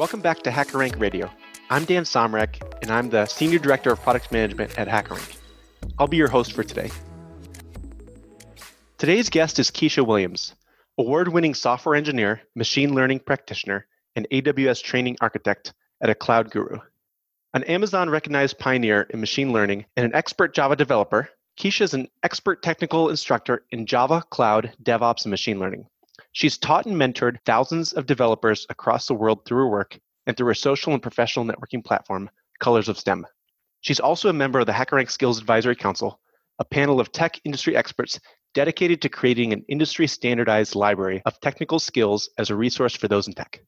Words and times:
Welcome 0.00 0.22
back 0.22 0.40
to 0.44 0.50
HackerRank 0.50 0.98
Radio. 0.98 1.30
I'm 1.68 1.84
Dan 1.84 2.04
Somrek, 2.04 2.56
and 2.80 2.90
I'm 2.90 3.10
the 3.10 3.26
Senior 3.26 3.58
Director 3.58 3.92
of 3.92 4.00
Product 4.00 4.32
Management 4.32 4.78
at 4.78 4.88
HackerRank. 4.88 5.36
I'll 5.98 6.06
be 6.06 6.16
your 6.16 6.30
host 6.30 6.54
for 6.54 6.64
today. 6.64 6.90
Today's 8.96 9.28
guest 9.28 9.58
is 9.58 9.70
Keisha 9.70 10.06
Williams, 10.06 10.54
award 10.96 11.28
winning 11.28 11.52
software 11.52 11.96
engineer, 11.96 12.40
machine 12.56 12.94
learning 12.94 13.18
practitioner, 13.18 13.86
and 14.16 14.26
AWS 14.32 14.82
training 14.82 15.18
architect 15.20 15.74
at 16.02 16.08
a 16.08 16.14
cloud 16.14 16.50
guru. 16.50 16.78
An 17.52 17.64
Amazon 17.64 18.08
recognized 18.08 18.58
pioneer 18.58 19.02
in 19.10 19.20
machine 19.20 19.52
learning 19.52 19.84
and 19.98 20.06
an 20.06 20.14
expert 20.14 20.54
Java 20.54 20.76
developer, 20.76 21.28
Keisha 21.58 21.82
is 21.82 21.92
an 21.92 22.08
expert 22.22 22.62
technical 22.62 23.10
instructor 23.10 23.66
in 23.70 23.84
Java, 23.84 24.24
cloud, 24.30 24.72
DevOps, 24.82 25.26
and 25.26 25.30
machine 25.30 25.58
learning. 25.58 25.84
She's 26.32 26.58
taught 26.58 26.86
and 26.86 26.96
mentored 26.96 27.38
thousands 27.44 27.92
of 27.92 28.06
developers 28.06 28.66
across 28.68 29.06
the 29.06 29.14
world 29.14 29.44
through 29.44 29.64
her 29.64 29.68
work 29.68 29.98
and 30.26 30.36
through 30.36 30.46
her 30.46 30.54
social 30.54 30.92
and 30.92 31.02
professional 31.02 31.44
networking 31.44 31.84
platform, 31.84 32.30
Colors 32.60 32.88
of 32.88 32.98
STEM. 32.98 33.26
She's 33.80 34.00
also 34.00 34.28
a 34.28 34.34
member 34.34 34.60
of 34.60 34.66
the 34.66 34.72
HackerRank 34.72 35.10
Skills 35.10 35.38
Advisory 35.38 35.74
Council, 35.74 36.20
a 36.58 36.64
panel 36.64 37.00
of 37.00 37.10
tech 37.10 37.40
industry 37.44 37.74
experts 37.74 38.20
dedicated 38.54 39.00
to 39.02 39.08
creating 39.08 39.52
an 39.52 39.64
industry 39.68 40.06
standardized 40.06 40.74
library 40.74 41.22
of 41.24 41.40
technical 41.40 41.78
skills 41.78 42.28
as 42.38 42.50
a 42.50 42.56
resource 42.56 42.94
for 42.94 43.08
those 43.08 43.26
in 43.26 43.32
tech. 43.32 43.60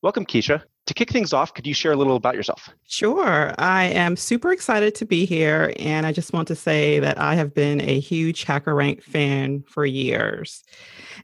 Welcome, 0.00 0.26
Keisha. 0.26 0.62
To 0.86 0.94
kick 0.94 1.10
things 1.10 1.32
off, 1.32 1.52
could 1.52 1.66
you 1.66 1.74
share 1.74 1.90
a 1.90 1.96
little 1.96 2.14
about 2.14 2.36
yourself? 2.36 2.70
Sure. 2.86 3.52
I 3.58 3.86
am 3.86 4.14
super 4.14 4.52
excited 4.52 4.94
to 4.94 5.04
be 5.04 5.26
here. 5.26 5.74
And 5.76 6.06
I 6.06 6.12
just 6.12 6.32
want 6.32 6.46
to 6.48 6.54
say 6.54 7.00
that 7.00 7.18
I 7.18 7.34
have 7.34 7.52
been 7.52 7.80
a 7.80 7.98
huge 7.98 8.46
HackerRank 8.46 9.02
fan 9.02 9.64
for 9.66 9.84
years. 9.84 10.62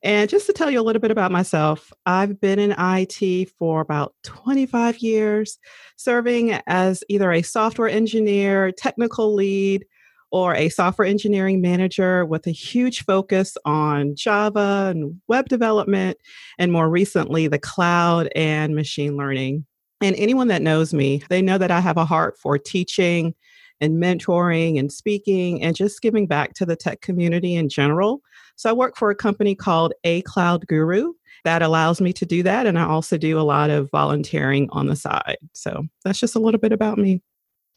And 0.03 0.29
just 0.29 0.47
to 0.47 0.53
tell 0.53 0.73
you 0.73 0.81
a 0.81 0.83
little 0.83 1.01
bit 1.01 1.13
about 1.13 1.31
myself, 1.31 1.93
I've 2.05 2.41
been 2.41 2.59
in 2.59 2.75
IT 2.77 3.51
for 3.59 3.81
about 3.81 4.13
25 4.25 4.99
years, 4.99 5.57
serving 5.97 6.59
as 6.67 7.05
either 7.09 7.31
a 7.31 7.43
software 7.43 7.89
engineer, 7.89 8.73
technical 8.73 9.35
lead, 9.35 9.87
or 10.35 10.53
a 10.53 10.69
software 10.69 11.07
engineering 11.07 11.61
manager 11.61 12.27
with 12.27 12.45
a 12.49 12.51
huge 12.51 13.05
focus 13.05 13.57
on 13.65 14.17
Java 14.17 14.89
and 14.91 15.21
web 15.29 15.49
development, 15.49 16.19
and 16.59 16.73
more 16.73 16.91
recently, 16.91 17.47
the 17.47 17.57
cloud 17.57 18.29
and 18.35 18.75
machine 18.75 19.17
learning. 19.17 19.65
And 20.01 20.17
anyone 20.17 20.49
that 20.49 20.61
knows 20.61 20.93
me, 20.93 21.23
they 21.29 21.41
know 21.41 21.57
that 21.59 21.71
I 21.71 21.79
have 21.79 21.97
a 21.97 22.05
heart 22.05 22.37
for 22.37 22.59
teaching 22.59 23.33
and 23.81 24.03
mentoring 24.03 24.77
and 24.77 24.91
speaking 24.91 25.63
and 25.63 25.77
just 25.77 26.03
giving 26.03 26.27
back 26.27 26.55
to 26.55 26.67
the 26.67 26.75
tech 26.75 27.01
community 27.01 27.55
in 27.55 27.69
general. 27.69 28.21
So 28.57 28.69
I 28.69 28.73
work 28.73 28.97
for 28.97 29.11
a 29.11 29.15
company 29.15 29.55
called 29.55 29.93
A 30.03 30.23
Cloud 30.23 30.67
Guru 30.67 31.13
that 31.45 31.63
allows 31.63 32.01
me 32.01 32.13
to 32.13 32.27
do 32.27 32.43
that. 32.43 32.67
And 32.67 32.77
I 32.77 32.87
also 32.87 33.17
do 33.17 33.39
a 33.39 33.43
lot 33.43 33.71
of 33.71 33.89
volunteering 33.93 34.69
on 34.73 34.89
the 34.89 34.97
side. 34.97 35.39
So 35.53 35.85
that's 36.05 36.19
just 36.19 36.35
a 36.35 36.41
little 36.41 36.61
bit 36.61 36.73
about 36.73 36.99
me. 36.99 37.23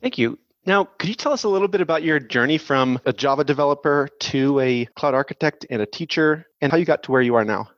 Thank 0.01 0.17
you. 0.17 0.39
Now, 0.67 0.83
could 0.83 1.07
you 1.07 1.15
tell 1.15 1.31
us 1.31 1.45
a 1.45 1.49
little 1.49 1.69
bit 1.69 1.79
about 1.79 2.03
your 2.03 2.19
journey 2.19 2.57
from 2.57 2.99
a 3.05 3.13
Java 3.13 3.45
developer 3.45 4.09
to 4.19 4.59
a 4.59 4.83
cloud 4.97 5.13
architect 5.13 5.65
and 5.69 5.81
a 5.81 5.85
teacher 5.85 6.45
and 6.59 6.73
how 6.73 6.77
you 6.77 6.83
got 6.83 7.03
to 7.03 7.11
where 7.13 7.21
you 7.21 7.35
are 7.35 7.45
now? 7.45 7.69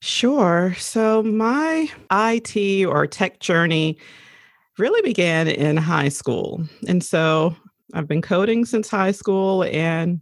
Sure. 0.00 0.74
So, 0.76 1.22
my 1.22 1.88
IT 2.10 2.84
or 2.84 3.06
tech 3.06 3.38
journey 3.38 3.96
really 4.76 5.00
began 5.02 5.46
in 5.46 5.76
high 5.76 6.08
school. 6.08 6.66
And 6.88 7.04
so, 7.04 7.54
I've 7.94 8.08
been 8.08 8.22
coding 8.22 8.64
since 8.64 8.90
high 8.90 9.12
school 9.12 9.62
and 9.62 10.20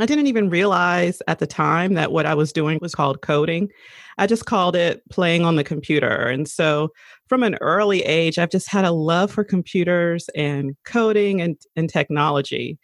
I 0.00 0.06
didn't 0.06 0.28
even 0.28 0.48
realize 0.48 1.20
at 1.28 1.40
the 1.40 1.46
time 1.46 1.92
that 1.92 2.10
what 2.10 2.24
I 2.24 2.32
was 2.34 2.54
doing 2.54 2.78
was 2.80 2.94
called 2.94 3.20
coding. 3.20 3.68
I 4.18 4.26
just 4.26 4.46
called 4.46 4.76
it 4.76 5.02
playing 5.10 5.44
on 5.44 5.56
the 5.56 5.64
computer. 5.64 6.28
And 6.28 6.48
so 6.48 6.90
from 7.28 7.42
an 7.42 7.56
early 7.60 8.02
age, 8.02 8.38
I've 8.38 8.50
just 8.50 8.68
had 8.68 8.84
a 8.84 8.90
love 8.90 9.30
for 9.30 9.44
computers 9.44 10.28
and 10.34 10.76
coding 10.84 11.40
and, 11.40 11.56
and 11.76 11.88
technology. 11.88 12.78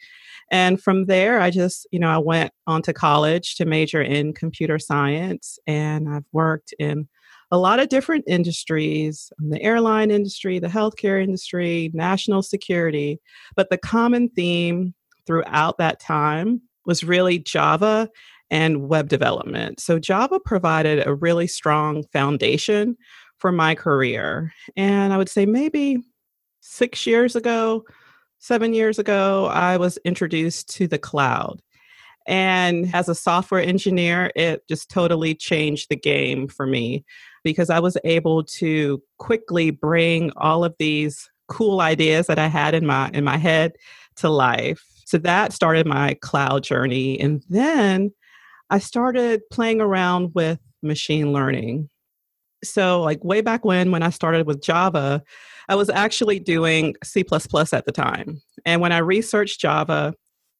And 0.50 0.81
from 0.81 1.06
there, 1.06 1.41
I 1.41 1.50
just, 1.50 1.86
you 1.91 1.98
know, 1.98 2.09
I 2.09 2.19
went 2.19 2.53
on 2.66 2.82
to 2.82 2.92
college 2.92 3.56
to 3.56 3.64
major 3.64 4.00
in 4.00 4.32
computer 4.32 4.78
science 4.78 5.59
and 5.66 6.09
I've 6.09 6.26
worked 6.32 6.72
in 6.78 7.09
a 7.50 7.59
lot 7.59 7.78
of 7.78 7.88
different 7.88 8.25
industries 8.26 9.32
the 9.38 9.62
airline 9.62 10.10
industry, 10.10 10.59
the 10.59 10.69
healthcare 10.69 11.22
industry, 11.22 11.91
national 11.94 12.42
security. 12.42 13.20
But 13.56 13.70
the 13.70 13.78
common 13.78 14.28
theme 14.28 14.94
throughout 15.26 15.78
that 15.78 16.00
time 16.00 16.62
was 16.86 17.04
really 17.04 17.38
Java 17.38 18.09
and 18.54 18.88
web 18.88 19.09
development. 19.09 19.81
So 19.81 19.98
Java 19.98 20.38
provided 20.38 21.04
a 21.04 21.12
really 21.12 21.48
strong 21.48 22.04
foundation 22.12 22.97
for 23.38 23.50
my 23.50 23.75
career. 23.75 24.53
And 24.76 25.12
I 25.12 25.16
would 25.16 25.28
say 25.28 25.44
maybe 25.44 25.98
six 26.60 27.04
years 27.04 27.34
ago, 27.34 27.84
seven 28.38 28.72
years 28.72 28.97
ago, 29.00 29.47
I 29.47 29.76
was 29.76 29.98
introduced 30.04 30.72
to 30.76 30.87
the 30.87 30.98
cloud. 30.98 31.60
And 32.28 32.94
as 32.94 33.09
a 33.09 33.15
software 33.16 33.60
engineer, 33.60 34.31
it 34.37 34.62
just 34.69 34.88
totally 34.88 35.34
changed 35.34 35.88
the 35.91 35.97
game 35.97 36.47
for 36.47 36.65
me 36.65 37.04
because 37.42 37.71
I 37.71 37.81
was 37.81 37.98
able 38.04 38.44
to 38.44 39.03
quickly 39.19 39.72
bring 39.72 40.31
all 40.36 40.65
of 40.65 40.76
these 40.78 41.28
cool 41.48 41.81
ideas 41.81 42.28
that 42.28 42.38
I 42.38 42.47
had 42.47 42.72
in 42.72 42.86
my 42.86 43.10
in 43.12 43.25
my 43.25 43.36
head 43.36 43.72
to 44.16 44.31
life. 44.31 44.84
So 45.06 45.19
that 45.19 45.53
started 45.53 45.86
my 45.86 46.15
cloud 46.22 46.62
journey. 46.62 47.19
And 47.19 47.42
then 47.50 48.12
I 48.70 48.78
started 48.78 49.42
playing 49.50 49.80
around 49.80 50.32
with 50.34 50.58
machine 50.82 51.32
learning. 51.32 51.88
So, 52.62 53.02
like 53.02 53.22
way 53.22 53.41
back 53.41 53.64
when, 53.64 53.91
when 53.91 54.02
I 54.02 54.10
started 54.10 54.47
with 54.47 54.62
Java, 54.62 55.22
I 55.69 55.75
was 55.75 55.91
actually 55.91 56.38
doing 56.38 56.94
C 57.03 57.20
at 57.20 57.84
the 57.86 57.92
time. 57.92 58.41
And 58.64 58.80
when 58.80 58.92
I 58.92 58.98
researched 58.98 59.60
Java, 59.60 60.14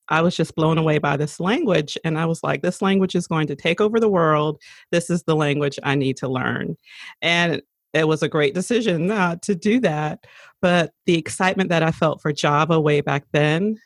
I 0.09 0.21
was 0.21 0.37
just 0.37 0.55
blown 0.55 0.77
away 0.77 0.99
by 0.99 1.17
this 1.17 1.41
language. 1.41 1.97
And 2.05 2.19
I 2.19 2.27
was 2.27 2.43
like, 2.43 2.63
this 2.63 2.83
language 2.83 3.15
is 3.15 3.27
going 3.27 3.47
to 3.47 3.57
take 3.57 3.81
over 3.81 3.99
the 3.99 4.09
world. 4.09 4.61
This 4.93 5.09
is 5.09 5.23
the 5.23 5.37
language 5.37 5.79
I 5.83 5.95
need 5.95 6.19
to 6.19 6.29
learn. 6.29 6.77
And 7.23 7.63
it 7.95 8.09
was 8.09 8.23
a 8.23 8.29
great 8.29 8.55
decision 8.55 9.11
uh, 9.11 9.37
to 9.43 9.55
do 9.55 9.81
that. 9.81 10.27
But 10.61 10.93
the 11.07 11.17
excitement 11.17 11.71
that 11.71 11.83
I 11.83 11.91
felt 11.91 12.21
for 12.21 12.33
Java 12.33 12.81
way 12.81 13.01
back 13.01 13.25
then, 13.33 13.79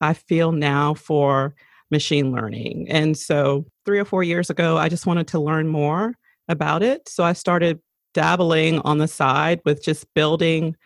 I 0.00 0.14
feel 0.14 0.52
now 0.52 0.94
for 0.94 1.54
machine 1.94 2.32
learning. 2.32 2.86
And 2.90 3.16
so, 3.16 3.64
three 3.86 3.98
or 3.98 4.04
four 4.04 4.22
years 4.22 4.50
ago, 4.50 4.76
I 4.76 4.88
just 4.88 5.06
wanted 5.06 5.28
to 5.28 5.38
learn 5.38 5.68
more 5.68 6.14
about 6.48 6.82
it. 6.82 7.08
So, 7.08 7.24
I 7.24 7.32
started 7.32 7.80
dabbling 8.12 8.80
on 8.80 8.98
the 8.98 9.08
side 9.08 9.60
with 9.64 9.82
just 9.82 10.12
building 10.14 10.76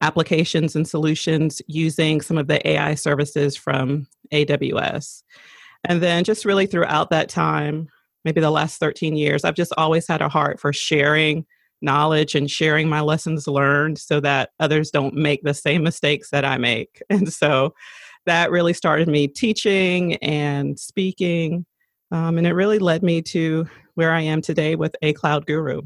applications 0.00 0.74
and 0.74 0.88
solutions 0.88 1.62
using 1.66 2.20
some 2.20 2.38
of 2.38 2.48
the 2.48 2.66
AI 2.66 2.94
services 2.94 3.56
from 3.56 4.06
AWS. 4.32 5.22
And 5.84 6.02
then, 6.02 6.24
just 6.24 6.44
really 6.44 6.66
throughout 6.66 7.10
that 7.10 7.28
time, 7.28 7.88
maybe 8.24 8.40
the 8.40 8.50
last 8.50 8.80
13 8.80 9.16
years, 9.16 9.44
I've 9.44 9.54
just 9.54 9.74
always 9.76 10.08
had 10.08 10.22
a 10.22 10.28
heart 10.28 10.58
for 10.58 10.72
sharing 10.72 11.44
knowledge 11.82 12.34
and 12.34 12.50
sharing 12.50 12.88
my 12.88 13.00
lessons 13.00 13.46
learned 13.46 13.98
so 13.98 14.18
that 14.20 14.50
others 14.58 14.90
don't 14.90 15.14
make 15.14 15.42
the 15.42 15.54
same 15.54 15.82
mistakes 15.82 16.30
that 16.30 16.44
I 16.44 16.56
make. 16.56 17.02
And 17.10 17.32
so 17.32 17.74
that 18.26 18.50
really 18.50 18.72
started 18.72 19.08
me 19.08 19.28
teaching 19.28 20.16
and 20.16 20.78
speaking. 20.78 21.64
Um, 22.10 22.38
and 22.38 22.46
it 22.46 22.52
really 22.52 22.78
led 22.78 23.02
me 23.02 23.22
to 23.22 23.66
where 23.94 24.12
I 24.12 24.20
am 24.22 24.40
today 24.40 24.76
with 24.76 24.94
A 25.02 25.12
Cloud 25.12 25.46
Guru. 25.46 25.82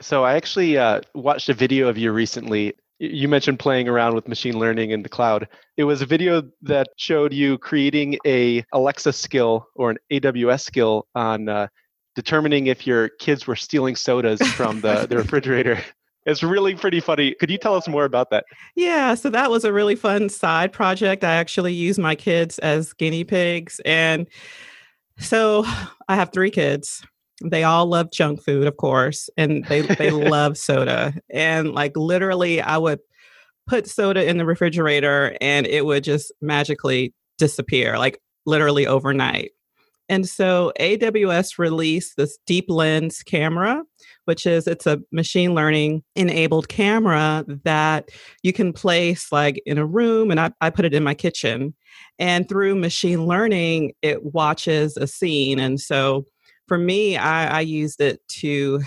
So 0.00 0.24
I 0.24 0.34
actually 0.34 0.76
uh, 0.76 1.00
watched 1.14 1.48
a 1.48 1.54
video 1.54 1.88
of 1.88 1.96
you 1.96 2.12
recently. 2.12 2.74
You 2.98 3.28
mentioned 3.28 3.58
playing 3.58 3.88
around 3.88 4.14
with 4.14 4.28
machine 4.28 4.58
learning 4.58 4.90
in 4.90 5.02
the 5.02 5.08
cloud. 5.08 5.48
It 5.76 5.84
was 5.84 6.02
a 6.02 6.06
video 6.06 6.42
that 6.62 6.88
showed 6.96 7.32
you 7.32 7.58
creating 7.58 8.18
a 8.26 8.64
Alexa 8.72 9.12
skill 9.12 9.68
or 9.74 9.90
an 9.90 9.98
AWS 10.12 10.62
skill 10.62 11.06
on 11.14 11.48
uh, 11.48 11.68
determining 12.14 12.68
if 12.68 12.86
your 12.86 13.08
kids 13.08 13.46
were 13.46 13.56
stealing 13.56 13.96
sodas 13.96 14.40
from 14.52 14.80
the, 14.80 15.06
the 15.06 15.16
refrigerator. 15.24 15.82
It's 16.26 16.42
really 16.42 16.74
pretty 16.74 17.00
funny. 17.00 17.34
Could 17.34 17.50
you 17.50 17.58
tell 17.58 17.74
us 17.74 17.86
more 17.86 18.04
about 18.04 18.30
that? 18.30 18.44
Yeah, 18.76 19.14
so 19.14 19.28
that 19.30 19.50
was 19.50 19.64
a 19.64 19.72
really 19.72 19.94
fun 19.94 20.28
side 20.28 20.72
project. 20.72 21.22
I 21.22 21.34
actually 21.34 21.74
use 21.74 21.98
my 21.98 22.14
kids 22.14 22.58
as 22.60 22.92
guinea 22.94 23.24
pigs. 23.24 23.80
And 23.84 24.26
so 25.18 25.64
I 26.08 26.16
have 26.16 26.30
three 26.32 26.50
kids. 26.50 27.04
They 27.44 27.64
all 27.64 27.86
love 27.86 28.10
junk 28.12 28.42
food, 28.42 28.66
of 28.66 28.76
course, 28.76 29.28
and 29.36 29.64
they, 29.66 29.82
they 29.82 30.10
love 30.10 30.56
soda. 30.56 31.14
And 31.30 31.72
like 31.72 31.96
literally, 31.96 32.60
I 32.62 32.78
would 32.78 33.00
put 33.66 33.88
soda 33.88 34.28
in 34.28 34.38
the 34.38 34.44
refrigerator 34.44 35.36
and 35.40 35.66
it 35.66 35.84
would 35.84 36.04
just 36.04 36.32
magically 36.40 37.12
disappear, 37.38 37.98
like 37.98 38.20
literally 38.46 38.86
overnight. 38.86 39.52
And 40.08 40.28
so 40.28 40.72
AWS 40.78 41.58
released 41.58 42.16
this 42.16 42.38
DeepLens 42.48 43.24
camera, 43.24 43.82
which 44.26 44.46
is 44.46 44.66
it's 44.66 44.86
a 44.86 45.00
machine 45.12 45.54
learning 45.54 46.02
enabled 46.14 46.68
camera 46.68 47.44
that 47.64 48.10
you 48.42 48.52
can 48.52 48.72
place 48.72 49.32
like 49.32 49.62
in 49.64 49.78
a 49.78 49.86
room 49.86 50.30
and 50.30 50.38
I, 50.38 50.52
I 50.60 50.70
put 50.70 50.84
it 50.84 50.94
in 50.94 51.02
my 51.02 51.14
kitchen. 51.14 51.74
And 52.18 52.48
through 52.48 52.74
machine 52.74 53.26
learning, 53.26 53.92
it 54.02 54.34
watches 54.34 54.96
a 54.96 55.06
scene. 55.06 55.58
And 55.58 55.80
so 55.80 56.26
for 56.68 56.78
me, 56.78 57.16
I, 57.16 57.58
I 57.58 57.60
used 57.60 58.00
it 58.00 58.20
to 58.28 58.82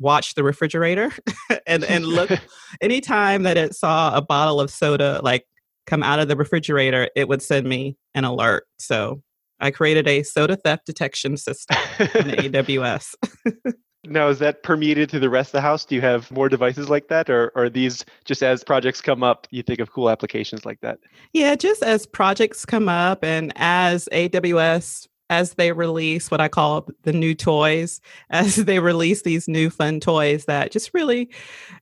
watch 0.00 0.34
the 0.34 0.44
refrigerator 0.44 1.12
and 1.66 1.82
and 1.82 2.06
look 2.06 2.30
anytime 2.80 3.42
that 3.42 3.56
it 3.56 3.74
saw 3.74 4.16
a 4.16 4.22
bottle 4.22 4.60
of 4.60 4.70
soda 4.70 5.20
like 5.24 5.44
come 5.86 6.02
out 6.02 6.20
of 6.20 6.28
the 6.28 6.36
refrigerator, 6.36 7.08
it 7.16 7.28
would 7.28 7.42
send 7.42 7.66
me 7.66 7.96
an 8.14 8.24
alert. 8.24 8.64
So 8.78 9.22
I 9.60 9.70
created 9.70 10.06
a 10.06 10.22
soda 10.22 10.56
theft 10.56 10.86
detection 10.86 11.36
system 11.36 11.76
in 11.98 12.52
AWS. 12.52 13.14
now, 14.04 14.28
is 14.28 14.38
that 14.38 14.62
permeated 14.62 15.08
to 15.10 15.18
the 15.18 15.28
rest 15.28 15.48
of 15.48 15.52
the 15.52 15.60
house? 15.60 15.84
Do 15.84 15.94
you 15.94 16.00
have 16.00 16.30
more 16.30 16.48
devices 16.48 16.88
like 16.88 17.08
that, 17.08 17.28
or, 17.28 17.52
or 17.54 17.64
are 17.64 17.70
these 17.70 18.04
just 18.24 18.42
as 18.42 18.64
projects 18.64 19.00
come 19.00 19.22
up, 19.22 19.46
you 19.50 19.62
think 19.62 19.80
of 19.80 19.92
cool 19.92 20.10
applications 20.10 20.64
like 20.64 20.80
that? 20.80 20.98
Yeah, 21.32 21.54
just 21.56 21.82
as 21.82 22.06
projects 22.06 22.64
come 22.64 22.88
up 22.88 23.24
and 23.24 23.52
as 23.56 24.08
AWS 24.12 25.08
as 25.30 25.54
they 25.54 25.72
release 25.72 26.30
what 26.30 26.40
I 26.40 26.48
call 26.48 26.88
the 27.02 27.12
new 27.12 27.34
toys, 27.34 28.00
as 28.30 28.56
they 28.56 28.78
release 28.78 29.22
these 29.22 29.48
new 29.48 29.70
fun 29.70 30.00
toys 30.00 30.46
that 30.46 30.72
just 30.72 30.92
really 30.94 31.30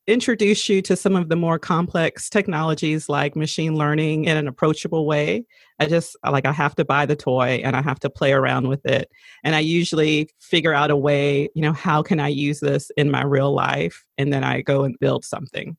introduce 0.06 0.68
you 0.68 0.82
to 0.82 0.96
some 0.96 1.16
of 1.16 1.28
the 1.28 1.36
more 1.36 1.58
complex 1.58 2.28
technologies 2.28 3.08
like 3.08 3.36
machine 3.36 3.76
learning 3.76 4.24
in 4.24 4.36
an 4.36 4.48
approachable 4.48 5.06
way. 5.06 5.44
I 5.78 5.86
just 5.86 6.16
like 6.24 6.46
I 6.46 6.52
have 6.52 6.74
to 6.76 6.84
buy 6.84 7.06
the 7.06 7.16
toy 7.16 7.60
and 7.62 7.76
I 7.76 7.82
have 7.82 8.00
to 8.00 8.10
play 8.10 8.32
around 8.32 8.68
with 8.68 8.84
it. 8.86 9.10
And 9.44 9.54
I 9.54 9.60
usually 9.60 10.30
figure 10.40 10.72
out 10.72 10.90
a 10.90 10.96
way, 10.96 11.48
you 11.54 11.62
know, 11.62 11.72
how 11.72 12.02
can 12.02 12.18
I 12.18 12.28
use 12.28 12.60
this 12.60 12.90
in 12.96 13.10
my 13.10 13.24
real 13.24 13.52
life? 13.52 14.04
And 14.16 14.32
then 14.32 14.42
I 14.42 14.62
go 14.62 14.84
and 14.84 14.98
build 14.98 15.24
something. 15.24 15.76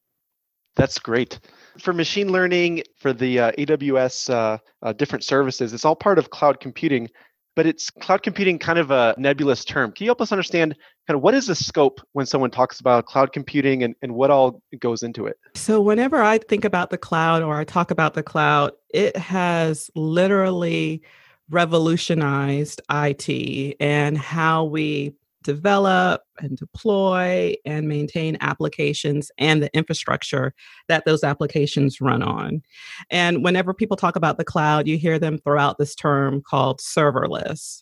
That's 0.77 0.99
great. 0.99 1.39
For 1.79 1.91
machine 1.91 2.31
learning, 2.31 2.83
for 2.95 3.11
the 3.11 3.39
uh, 3.39 3.51
AWS 3.53 4.29
uh, 4.29 4.59
uh, 4.83 4.93
different 4.93 5.23
services, 5.23 5.73
it's 5.73 5.83
all 5.83 5.95
part 5.95 6.19
of 6.19 6.29
cloud 6.29 6.59
computing 6.59 7.09
but 7.57 7.65
it's 7.65 7.89
cloud 7.89 8.21
computing 8.21 8.59
kind 8.59 8.77
of 8.77 8.91
a 8.91 9.15
nebulous 9.17 9.65
term. 9.65 9.91
Can 9.91 10.05
you 10.05 10.09
help 10.09 10.21
us 10.21 10.31
understand 10.31 10.75
kind 11.07 11.15
of 11.15 11.23
what 11.23 11.33
is 11.33 11.47
the 11.47 11.55
scope 11.55 11.99
when 12.13 12.27
someone 12.27 12.51
talks 12.51 12.79
about 12.79 13.07
cloud 13.07 13.33
computing 13.33 13.81
and, 13.81 13.95
and 14.03 14.13
what 14.13 14.29
all 14.29 14.61
goes 14.79 15.01
into 15.01 15.25
it? 15.25 15.39
So, 15.55 15.81
whenever 15.81 16.21
I 16.21 16.37
think 16.37 16.63
about 16.63 16.91
the 16.91 16.99
cloud 16.99 17.41
or 17.41 17.57
I 17.57 17.63
talk 17.63 17.89
about 17.89 18.13
the 18.13 18.21
cloud, 18.21 18.73
it 18.93 19.17
has 19.17 19.89
literally 19.95 21.01
revolutionized 21.49 22.79
IT 22.91 23.75
and 23.79 24.19
how 24.19 24.65
we 24.65 25.15
develop 25.47 26.23
and 26.39 26.57
deploy 26.57 27.55
and 27.65 27.87
maintain 27.87 28.37
applications 28.41 29.31
and 29.37 29.63
the 29.63 29.73
infrastructure 29.73 30.53
that 30.89 31.05
those 31.05 31.23
applications 31.23 32.01
run 32.01 32.21
on. 32.21 32.61
And 33.09 33.45
whenever 33.45 33.73
people 33.73 33.95
talk 33.95 34.17
about 34.17 34.37
the 34.37 34.43
cloud, 34.43 34.87
you 34.87 34.97
hear 34.97 35.17
them 35.17 35.37
throw 35.37 35.57
out 35.57 35.77
this 35.77 35.95
term 35.95 36.41
called 36.41 36.81
serverless. 36.81 37.81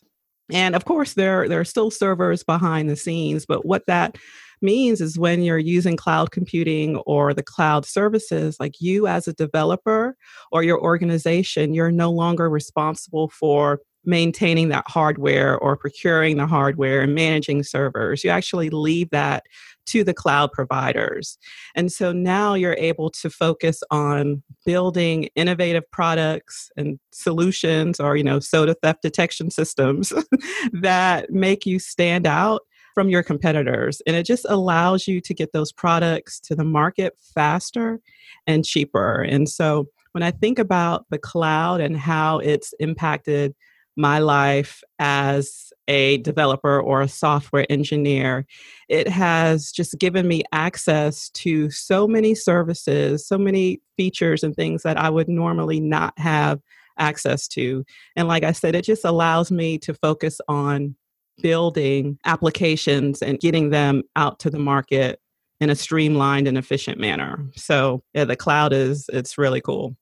And 0.52 0.76
of 0.76 0.84
course, 0.84 1.14
there, 1.14 1.48
there 1.48 1.58
are 1.58 1.64
still 1.64 1.90
servers 1.90 2.44
behind 2.44 2.88
the 2.88 2.94
scenes, 2.94 3.44
but 3.44 3.66
what 3.66 3.82
that 3.88 4.16
means 4.62 5.00
is 5.00 5.18
when 5.18 5.42
you're 5.42 5.58
using 5.58 5.96
cloud 5.96 6.30
computing 6.30 6.98
or 6.98 7.34
the 7.34 7.42
cloud 7.42 7.84
services, 7.84 8.60
like 8.60 8.80
you 8.80 9.08
as 9.08 9.26
a 9.26 9.32
developer 9.32 10.16
or 10.52 10.62
your 10.62 10.80
organization, 10.80 11.74
you're 11.74 11.90
no 11.90 12.12
longer 12.12 12.48
responsible 12.48 13.28
for 13.28 13.80
maintaining 14.06 14.68
that 14.68 14.84
hardware 14.86 15.58
or 15.58 15.76
procuring 15.76 16.36
the 16.36 16.46
hardware 16.46 17.02
and 17.02 17.14
managing 17.14 17.62
servers. 17.62 18.22
You 18.22 18.30
actually 18.30 18.70
leave 18.70 19.10
that 19.10 19.44
to 19.86 20.04
the 20.04 20.14
cloud 20.14 20.52
providers. 20.52 21.38
And 21.74 21.92
so 21.92 22.12
now 22.12 22.54
you're 22.54 22.76
able 22.78 23.10
to 23.10 23.30
focus 23.30 23.82
on 23.90 24.42
building 24.64 25.28
innovative 25.34 25.88
products 25.90 26.70
and 26.76 26.98
solutions 27.12 28.00
or, 28.00 28.16
you 28.16 28.24
know, 28.24 28.40
soda 28.40 28.74
theft 28.74 29.02
detection 29.02 29.50
systems 29.50 30.12
that 30.72 31.30
make 31.30 31.66
you 31.66 31.78
stand 31.78 32.26
out 32.26 32.62
from 32.94 33.10
your 33.10 33.22
competitors. 33.22 34.00
And 34.06 34.16
it 34.16 34.24
just 34.24 34.46
allows 34.48 35.06
you 35.06 35.20
to 35.20 35.34
get 35.34 35.52
those 35.52 35.70
products 35.70 36.40
to 36.40 36.54
the 36.54 36.64
market 36.64 37.14
faster 37.34 38.00
and 38.46 38.64
cheaper. 38.64 39.20
And 39.20 39.48
so 39.48 39.88
when 40.12 40.22
I 40.22 40.30
think 40.30 40.58
about 40.58 41.04
the 41.10 41.18
cloud 41.18 41.82
and 41.82 41.94
how 41.94 42.38
it's 42.38 42.72
impacted 42.80 43.54
my 43.96 44.18
life 44.18 44.82
as 44.98 45.72
a 45.88 46.18
developer 46.18 46.80
or 46.80 47.00
a 47.00 47.08
software 47.08 47.66
engineer. 47.70 48.46
It 48.88 49.08
has 49.08 49.70
just 49.70 49.98
given 49.98 50.26
me 50.28 50.42
access 50.52 51.30
to 51.30 51.70
so 51.70 52.06
many 52.06 52.34
services, 52.34 53.26
so 53.26 53.38
many 53.38 53.80
features 53.96 54.42
and 54.42 54.54
things 54.54 54.82
that 54.82 54.96
I 54.96 55.10
would 55.10 55.28
normally 55.28 55.80
not 55.80 56.18
have 56.18 56.60
access 56.98 57.46
to. 57.48 57.84
And 58.16 58.28
like 58.28 58.42
I 58.42 58.52
said, 58.52 58.74
it 58.74 58.84
just 58.84 59.04
allows 59.04 59.50
me 59.50 59.78
to 59.78 59.94
focus 59.94 60.40
on 60.48 60.96
building 61.42 62.18
applications 62.24 63.22
and 63.22 63.38
getting 63.38 63.70
them 63.70 64.02
out 64.16 64.38
to 64.40 64.50
the 64.50 64.58
market 64.58 65.20
in 65.60 65.70
a 65.70 65.74
streamlined 65.74 66.48
and 66.48 66.58
efficient 66.58 66.98
manner. 66.98 67.46
So, 67.56 68.02
yeah, 68.14 68.24
the 68.24 68.36
cloud 68.36 68.72
is 68.72 69.08
it's 69.12 69.38
really 69.38 69.60
cool. 69.60 69.96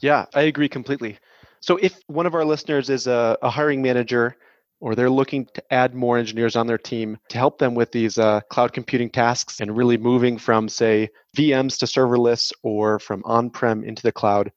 Yeah, 0.00 0.26
I 0.34 0.42
agree 0.42 0.68
completely. 0.68 1.18
So 1.62 1.78
if 1.80 2.00
one 2.08 2.26
of 2.26 2.34
our 2.34 2.44
listeners 2.44 2.90
is 2.90 3.06
a, 3.06 3.38
a 3.40 3.48
hiring 3.48 3.82
manager 3.82 4.36
or 4.80 4.96
they're 4.96 5.08
looking 5.08 5.46
to 5.54 5.72
add 5.72 5.94
more 5.94 6.18
engineers 6.18 6.56
on 6.56 6.66
their 6.66 6.76
team 6.76 7.16
to 7.28 7.38
help 7.38 7.58
them 7.58 7.76
with 7.76 7.92
these 7.92 8.18
uh, 8.18 8.40
cloud 8.50 8.72
computing 8.72 9.08
tasks 9.08 9.60
and 9.60 9.76
really 9.76 9.96
moving 9.96 10.38
from, 10.38 10.68
say, 10.68 11.08
VMs 11.36 11.78
to 11.78 11.86
serverless 11.86 12.52
or 12.64 12.98
from 12.98 13.22
on 13.24 13.48
prem 13.48 13.84
into 13.84 14.02
the 14.02 14.10
cloud, 14.10 14.50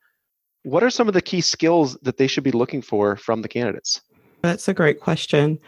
what 0.64 0.84
are 0.84 0.90
some 0.90 1.08
of 1.08 1.14
the 1.14 1.22
key 1.22 1.42
skills 1.42 1.96
that 2.02 2.18
they 2.18 2.26
should 2.26 2.44
be 2.44 2.52
looking 2.52 2.82
for 2.82 3.16
from 3.16 3.44
the 3.44 3.48
candidates? 3.48 4.02
That's 4.42 4.68
a 4.68 4.74
great 4.74 5.00
question. 5.00 5.60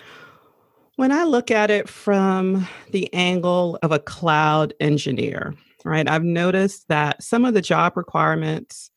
When 0.96 1.12
I 1.12 1.24
look 1.24 1.52
at 1.52 1.70
it 1.70 1.88
from 1.88 2.68
the 2.90 3.14
angle 3.14 3.78
of 3.84 3.92
a 3.92 4.00
cloud 4.00 4.74
engineer, 4.80 5.54
right, 5.86 6.10
I've 6.10 6.24
noticed 6.24 6.88
that 6.88 7.22
some 7.22 7.46
of 7.46 7.54
the 7.54 7.62
job 7.62 7.96
requirements 7.96 8.90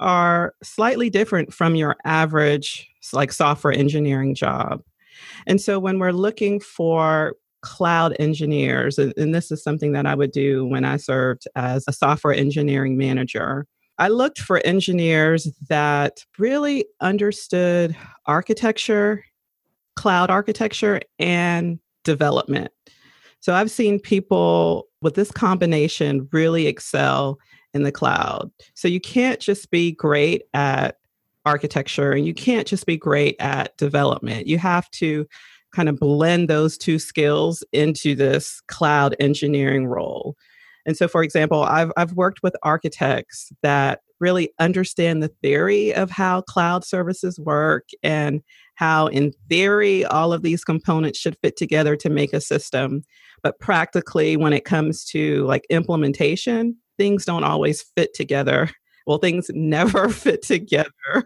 are 0.00 0.54
slightly 0.62 1.10
different 1.10 1.54
from 1.54 1.76
your 1.76 1.96
average 2.04 2.90
like 3.12 3.32
software 3.32 3.72
engineering 3.72 4.34
job. 4.34 4.82
And 5.46 5.60
so 5.60 5.78
when 5.78 5.98
we're 5.98 6.12
looking 6.12 6.58
for 6.60 7.34
cloud 7.62 8.16
engineers, 8.18 8.98
and 8.98 9.34
this 9.34 9.50
is 9.50 9.62
something 9.62 9.92
that 9.92 10.06
I 10.06 10.14
would 10.14 10.32
do 10.32 10.66
when 10.66 10.84
I 10.84 10.96
served 10.96 11.46
as 11.54 11.84
a 11.86 11.92
software 11.92 12.34
engineering 12.34 12.96
manager, 12.96 13.66
I 13.98 14.08
looked 14.08 14.40
for 14.40 14.62
engineers 14.64 15.46
that 15.68 16.24
really 16.38 16.86
understood 17.02 17.94
architecture, 18.24 19.24
cloud 19.96 20.30
architecture, 20.30 21.00
and 21.18 21.78
development. 22.04 22.72
So 23.40 23.52
I've 23.54 23.70
seen 23.70 24.00
people 24.00 24.88
with 25.02 25.14
this 25.14 25.30
combination 25.30 26.28
really 26.32 26.66
excel 26.66 27.38
in 27.74 27.82
the 27.82 27.92
cloud. 27.92 28.50
So 28.74 28.88
you 28.88 29.00
can't 29.00 29.40
just 29.40 29.70
be 29.70 29.92
great 29.92 30.42
at 30.54 30.96
architecture 31.46 32.12
and 32.12 32.26
you 32.26 32.34
can't 32.34 32.66
just 32.66 32.86
be 32.86 32.96
great 32.96 33.36
at 33.40 33.76
development. 33.76 34.46
You 34.46 34.58
have 34.58 34.90
to 34.92 35.26
kind 35.72 35.88
of 35.88 35.98
blend 35.98 36.48
those 36.48 36.76
two 36.76 36.98
skills 36.98 37.64
into 37.72 38.14
this 38.14 38.60
cloud 38.68 39.14
engineering 39.20 39.86
role. 39.86 40.36
And 40.86 40.96
so, 40.96 41.06
for 41.06 41.22
example, 41.22 41.62
I've, 41.62 41.92
I've 41.96 42.14
worked 42.14 42.42
with 42.42 42.56
architects 42.62 43.52
that 43.62 44.00
really 44.18 44.50
understand 44.58 45.22
the 45.22 45.32
theory 45.42 45.94
of 45.94 46.10
how 46.10 46.42
cloud 46.42 46.84
services 46.84 47.38
work 47.38 47.88
and 48.02 48.42
how, 48.74 49.06
in 49.06 49.32
theory, 49.48 50.04
all 50.04 50.32
of 50.32 50.42
these 50.42 50.64
components 50.64 51.18
should 51.18 51.36
fit 51.42 51.56
together 51.56 51.96
to 51.96 52.10
make 52.10 52.32
a 52.32 52.40
system. 52.40 53.02
But 53.42 53.58
practically, 53.60 54.36
when 54.36 54.52
it 54.52 54.64
comes 54.64 55.04
to 55.06 55.44
like 55.46 55.64
implementation, 55.70 56.76
things 57.00 57.24
don't 57.24 57.44
always 57.44 57.80
fit 57.96 58.12
together. 58.12 58.68
Well, 59.06 59.16
things 59.16 59.50
never 59.54 60.10
fit 60.10 60.42
together 60.42 60.92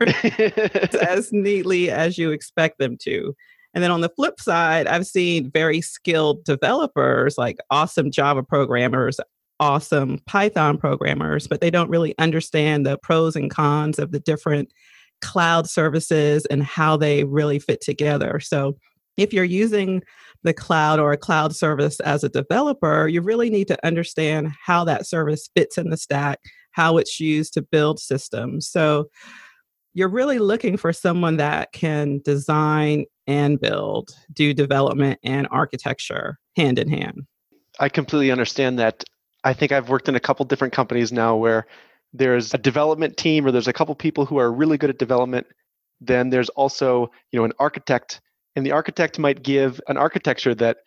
as 1.03 1.33
neatly 1.33 1.91
as 1.91 2.17
you 2.17 2.31
expect 2.31 2.79
them 2.79 2.97
to. 3.03 3.35
And 3.75 3.83
then 3.83 3.91
on 3.91 4.01
the 4.01 4.09
flip 4.09 4.41
side, 4.41 4.87
I've 4.87 5.05
seen 5.05 5.51
very 5.51 5.81
skilled 5.81 6.45
developers, 6.45 7.37
like 7.37 7.57
awesome 7.73 8.13
Java 8.13 8.45
programmers, 8.45 9.19
awesome 9.59 10.21
Python 10.27 10.79
programmers, 10.79 11.49
but 11.49 11.61
they 11.61 11.73
don't 11.73 11.91
really 11.91 12.17
understand 12.19 12.87
the 12.87 12.97
pros 12.99 13.35
and 13.35 13.51
cons 13.51 13.99
of 13.99 14.13
the 14.13 14.21
different 14.21 14.73
cloud 15.23 15.69
services 15.69 16.47
and 16.47 16.63
how 16.63 16.97
they 16.97 17.25
really 17.25 17.59
fit 17.59 17.81
together. 17.81 18.39
So 18.39 18.77
if 19.17 19.33
you're 19.33 19.43
using 19.43 20.05
the 20.45 20.55
cloud 20.55 21.01
or 21.01 21.13
a 21.13 21.17
cloud 21.17 21.57
service 21.57 21.99
as 22.01 22.23
a 22.23 22.29
developer, 22.29 23.09
you 23.09 23.21
really 23.21 23.51
need 23.51 23.67
to 23.69 23.87
understand 23.87 24.53
how 24.65 24.85
that 24.85 25.07
service 25.07 25.49
fits 25.57 25.77
in 25.77 25.91
the 25.91 25.97
stack, 25.97 26.39
how 26.73 26.99
it's 26.99 27.19
used 27.19 27.55
to 27.55 27.63
build 27.63 27.99
systems. 27.99 28.69
So 28.69 29.09
you're 29.95 30.09
really 30.09 30.39
looking 30.39 30.77
for 30.77 30.93
someone 30.93 31.39
that 31.39 31.73
can 31.73 32.21
design 32.25 33.07
and 33.27 33.61
build, 33.61 34.11
do 34.33 34.53
development 34.53 35.19
and 35.25 35.49
architecture 35.51 36.39
hand 36.57 36.79
in 36.79 36.89
hand. 36.89 37.23
I 37.81 37.89
completely 37.89 38.31
understand 38.31 38.79
that. 38.79 39.03
I 39.45 39.53
think 39.53 39.73
I've 39.73 39.89
worked 39.89 40.09
in 40.09 40.15
a 40.15 40.21
couple 40.21 40.45
different 40.45 40.73
companies 40.73 41.13
now 41.13 41.37
where 41.37 41.67
there's 42.13 42.55
a 42.55 42.59
development 42.59 43.17
team 43.17 43.47
or 43.47 43.51
there's 43.51 43.69
a 43.69 43.73
couple 43.73 43.95
people 43.95 44.25
who 44.25 44.39
are 44.39 44.53
really 44.53 44.79
good 44.79 44.91
at 44.91 44.99
development. 44.99 45.47
Then 46.01 46.31
there's 46.31 46.49
also, 46.51 47.11
you 47.31 47.39
know, 47.39 47.45
an 47.45 47.53
architect 47.59 48.21
and 48.57 48.65
the 48.65 48.73
architect 48.73 49.19
might 49.19 49.43
give 49.43 49.81
an 49.89 49.97
architecture 49.97 50.55
that 50.55 50.79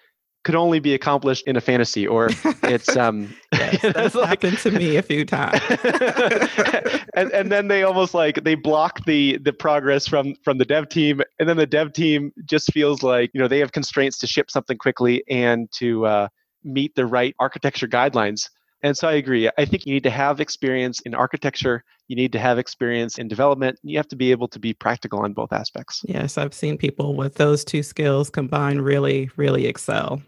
could 0.44 0.56
only 0.56 0.80
be 0.80 0.94
accomplished 0.94 1.46
in 1.46 1.58
a 1.58 1.62
fantasy 1.62 2.08
or 2.08 2.30
it's 2.64 2.96
um 2.96 3.34
yes, 3.52 3.82
that's 3.82 4.16
like, 4.16 4.30
happened 4.30 4.58
to 4.60 4.72
me 4.72 4.96
a 4.96 5.02
few 5.02 5.26
times. 5.26 5.62
And 7.16 7.32
and 7.32 7.52
then 7.52 7.68
they 7.68 7.82
almost 7.82 8.14
like 8.14 8.44
they 8.44 8.54
block 8.54 9.04
the 9.06 9.40
the 9.40 9.52
progress 9.52 10.08
from 10.08 10.36
from 10.44 10.60
the 10.60 10.66
dev 10.66 10.88
team 10.88 11.22
and 11.40 11.50
then 11.50 11.58
the 11.58 11.66
dev 11.66 11.92
team 11.92 12.32
just 12.46 12.72
feels 12.72 13.02
like 13.02 13.32
you 13.34 13.42
know 13.42 13.48
they 13.48 13.58
have 13.58 13.72
constraints 13.72 14.20
to 14.20 14.28
ship 14.28 14.52
something 14.52 14.78
quickly 14.78 15.24
and 15.28 15.68
to 15.72 16.06
uh, 16.06 16.28
meet 16.64 16.94
the 16.94 17.08
right 17.08 17.36
architecture 17.40 17.88
guidelines 17.88 18.50
and 18.84 18.98
so 18.98 19.08
I 19.08 19.14
agree. 19.14 19.50
I 19.58 19.66
think 19.66 19.86
you 19.86 19.94
need 19.94 20.04
to 20.04 20.10
have 20.10 20.40
experience 20.40 21.00
in 21.02 21.16
architecture, 21.16 21.84
you 22.08 22.16
need 22.16 22.32
to 22.34 22.40
have 22.40 22.58
experience 22.58 23.18
in 23.18 23.28
development, 23.28 23.80
you 23.84 23.98
have 23.98 24.08
to 24.10 24.16
be 24.16 24.32
able 24.32 24.48
to 24.50 24.60
be 24.60 24.74
practical 24.74 25.20
on 25.20 25.34
both 25.34 25.52
aspects. 25.52 26.04
Yes, 26.08 26.38
I've 26.38 26.54
seen 26.54 26.78
people 26.78 27.16
with 27.16 27.36
those 27.36 27.66
two 27.66 27.84
skills 27.84 28.30
combined 28.30 28.84
really, 28.84 29.30
really 29.36 29.66
excel. 29.66 30.22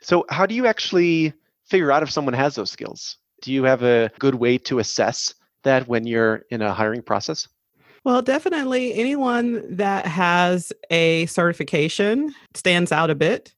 So, 0.00 0.24
how 0.28 0.46
do 0.46 0.54
you 0.54 0.66
actually 0.66 1.32
figure 1.64 1.90
out 1.90 2.02
if 2.02 2.10
someone 2.10 2.34
has 2.34 2.54
those 2.54 2.70
skills? 2.70 3.16
Do 3.42 3.52
you 3.52 3.64
have 3.64 3.82
a 3.82 4.10
good 4.18 4.36
way 4.36 4.58
to 4.58 4.78
assess 4.78 5.34
that 5.64 5.88
when 5.88 6.06
you're 6.06 6.44
in 6.50 6.62
a 6.62 6.72
hiring 6.72 7.02
process? 7.02 7.48
Well, 8.04 8.22
definitely 8.22 8.94
anyone 8.94 9.64
that 9.76 10.06
has 10.06 10.72
a 10.90 11.26
certification 11.26 12.32
stands 12.54 12.92
out 12.92 13.10
a 13.10 13.16
bit. 13.16 13.52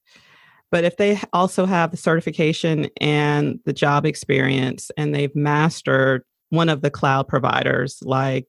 But 0.71 0.83
if 0.83 0.97
they 0.97 1.19
also 1.33 1.65
have 1.65 1.91
the 1.91 1.97
certification 1.97 2.89
and 3.01 3.59
the 3.65 3.73
job 3.73 4.05
experience 4.05 4.91
and 4.97 5.13
they've 5.13 5.35
mastered 5.35 6.23
one 6.49 6.69
of 6.69 6.81
the 6.81 6.91
cloud 6.91 7.27
providers 7.27 7.97
like 8.03 8.47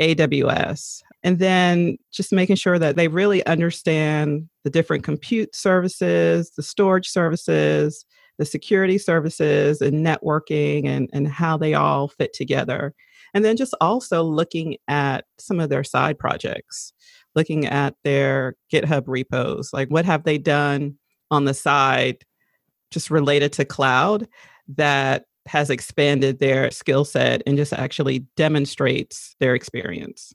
AWS, 0.00 1.02
and 1.22 1.38
then 1.38 1.98
just 2.12 2.32
making 2.32 2.56
sure 2.56 2.78
that 2.78 2.96
they 2.96 3.08
really 3.08 3.44
understand 3.46 4.48
the 4.64 4.70
different 4.70 5.02
compute 5.02 5.54
services, 5.54 6.52
the 6.56 6.62
storage 6.62 7.08
services, 7.08 8.04
the 8.38 8.44
security 8.44 8.98
services, 8.98 9.80
and 9.80 10.06
networking, 10.06 10.86
and, 10.86 11.10
and 11.12 11.26
how 11.26 11.56
they 11.56 11.74
all 11.74 12.08
fit 12.08 12.32
together. 12.32 12.94
And 13.34 13.44
then 13.44 13.56
just 13.56 13.74
also 13.80 14.22
looking 14.22 14.76
at 14.86 15.24
some 15.38 15.58
of 15.58 15.70
their 15.70 15.84
side 15.84 16.18
projects, 16.18 16.92
looking 17.34 17.66
at 17.66 17.94
their 18.04 18.54
GitHub 18.72 19.04
repos, 19.06 19.70
like 19.72 19.88
what 19.88 20.04
have 20.04 20.24
they 20.24 20.38
done 20.38 20.96
on 21.30 21.44
the 21.44 21.54
side 21.54 22.24
just 22.90 23.10
related 23.10 23.52
to 23.54 23.64
cloud 23.64 24.26
that 24.68 25.24
has 25.46 25.70
expanded 25.70 26.38
their 26.38 26.70
skill 26.70 27.04
set 27.04 27.42
and 27.46 27.56
just 27.56 27.72
actually 27.72 28.20
demonstrates 28.36 29.34
their 29.40 29.54
experience. 29.54 30.34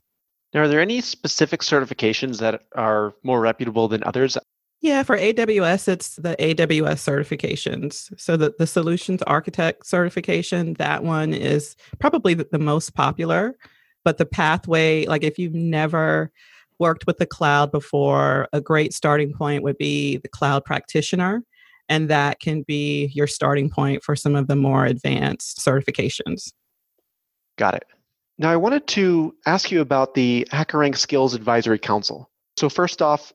Now, 0.52 0.62
are 0.62 0.68
there 0.68 0.80
any 0.80 1.00
specific 1.00 1.60
certifications 1.60 2.38
that 2.38 2.62
are 2.74 3.14
more 3.22 3.40
reputable 3.40 3.88
than 3.88 4.04
others? 4.04 4.36
Yeah, 4.80 5.02
for 5.02 5.16
AWS, 5.16 5.88
it's 5.88 6.16
the 6.16 6.36
AWS 6.38 7.00
certifications. 7.00 8.12
So 8.20 8.36
the, 8.36 8.54
the 8.58 8.66
solutions 8.66 9.22
architect 9.22 9.86
certification, 9.86 10.74
that 10.74 11.02
one 11.02 11.32
is 11.32 11.74
probably 11.98 12.34
the, 12.34 12.46
the 12.52 12.58
most 12.58 12.94
popular. 12.94 13.56
But 14.04 14.18
the 14.18 14.26
pathway, 14.26 15.06
like 15.06 15.24
if 15.24 15.38
you've 15.38 15.54
never 15.54 16.30
worked 16.84 17.06
with 17.06 17.16
the 17.16 17.24
cloud 17.24 17.72
before, 17.72 18.46
a 18.52 18.60
great 18.60 18.92
starting 18.92 19.32
point 19.32 19.62
would 19.62 19.78
be 19.78 20.18
the 20.18 20.28
cloud 20.28 20.66
practitioner. 20.66 21.42
And 21.88 22.10
that 22.10 22.40
can 22.40 22.62
be 22.68 23.06
your 23.14 23.26
starting 23.26 23.70
point 23.70 24.02
for 24.02 24.14
some 24.14 24.36
of 24.36 24.48
the 24.48 24.56
more 24.56 24.84
advanced 24.84 25.60
certifications. 25.66 26.52
Got 27.56 27.76
it. 27.76 27.84
Now, 28.36 28.50
I 28.50 28.56
wanted 28.56 28.86
to 28.88 29.34
ask 29.46 29.70
you 29.70 29.80
about 29.80 30.12
the 30.12 30.46
HackerRank 30.52 30.98
Skills 30.98 31.32
Advisory 31.32 31.78
Council. 31.78 32.28
So, 32.58 32.68
first 32.68 33.00
off, 33.00 33.32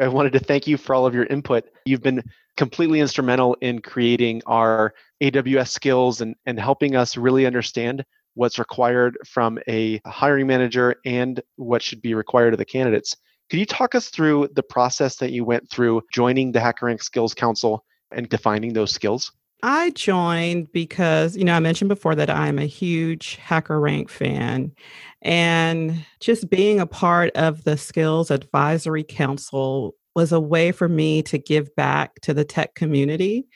I 0.00 0.06
wanted 0.06 0.32
to 0.34 0.38
thank 0.38 0.68
you 0.68 0.76
for 0.76 0.94
all 0.94 1.04
of 1.04 1.12
your 1.12 1.24
input. 1.24 1.64
You've 1.84 2.02
been 2.02 2.22
completely 2.56 3.00
instrumental 3.00 3.56
in 3.62 3.80
creating 3.80 4.42
our 4.46 4.94
AWS 5.20 5.70
skills 5.70 6.20
and, 6.20 6.36
and 6.46 6.60
helping 6.60 6.94
us 6.94 7.16
really 7.16 7.46
understand 7.46 8.04
what's 8.34 8.58
required 8.58 9.16
from 9.26 9.58
a 9.68 10.00
hiring 10.06 10.46
manager 10.46 10.96
and 11.04 11.42
what 11.56 11.82
should 11.82 12.02
be 12.02 12.14
required 12.14 12.54
of 12.54 12.58
the 12.58 12.64
candidates. 12.64 13.16
Could 13.50 13.58
you 13.58 13.66
talk 13.66 13.94
us 13.94 14.08
through 14.08 14.48
the 14.54 14.62
process 14.62 15.16
that 15.16 15.32
you 15.32 15.44
went 15.44 15.70
through 15.70 16.02
joining 16.12 16.52
the 16.52 16.58
HackerRank 16.58 17.02
Skills 17.02 17.34
Council 17.34 17.84
and 18.10 18.28
defining 18.28 18.72
those 18.72 18.92
skills? 18.92 19.32
I 19.62 19.90
joined 19.90 20.72
because, 20.72 21.36
you 21.36 21.44
know, 21.44 21.54
I 21.54 21.60
mentioned 21.60 21.88
before 21.88 22.16
that 22.16 22.30
I'm 22.30 22.58
a 22.58 22.66
huge 22.66 23.38
HackerRank 23.38 24.10
fan. 24.10 24.72
And 25.20 26.04
just 26.18 26.50
being 26.50 26.80
a 26.80 26.86
part 26.86 27.30
of 27.36 27.62
the 27.62 27.76
Skills 27.76 28.30
Advisory 28.30 29.04
Council 29.04 29.94
was 30.14 30.32
a 30.32 30.40
way 30.40 30.72
for 30.72 30.88
me 30.88 31.22
to 31.22 31.38
give 31.38 31.74
back 31.74 32.20
to 32.22 32.34
the 32.34 32.44
tech 32.44 32.74
community 32.74 33.46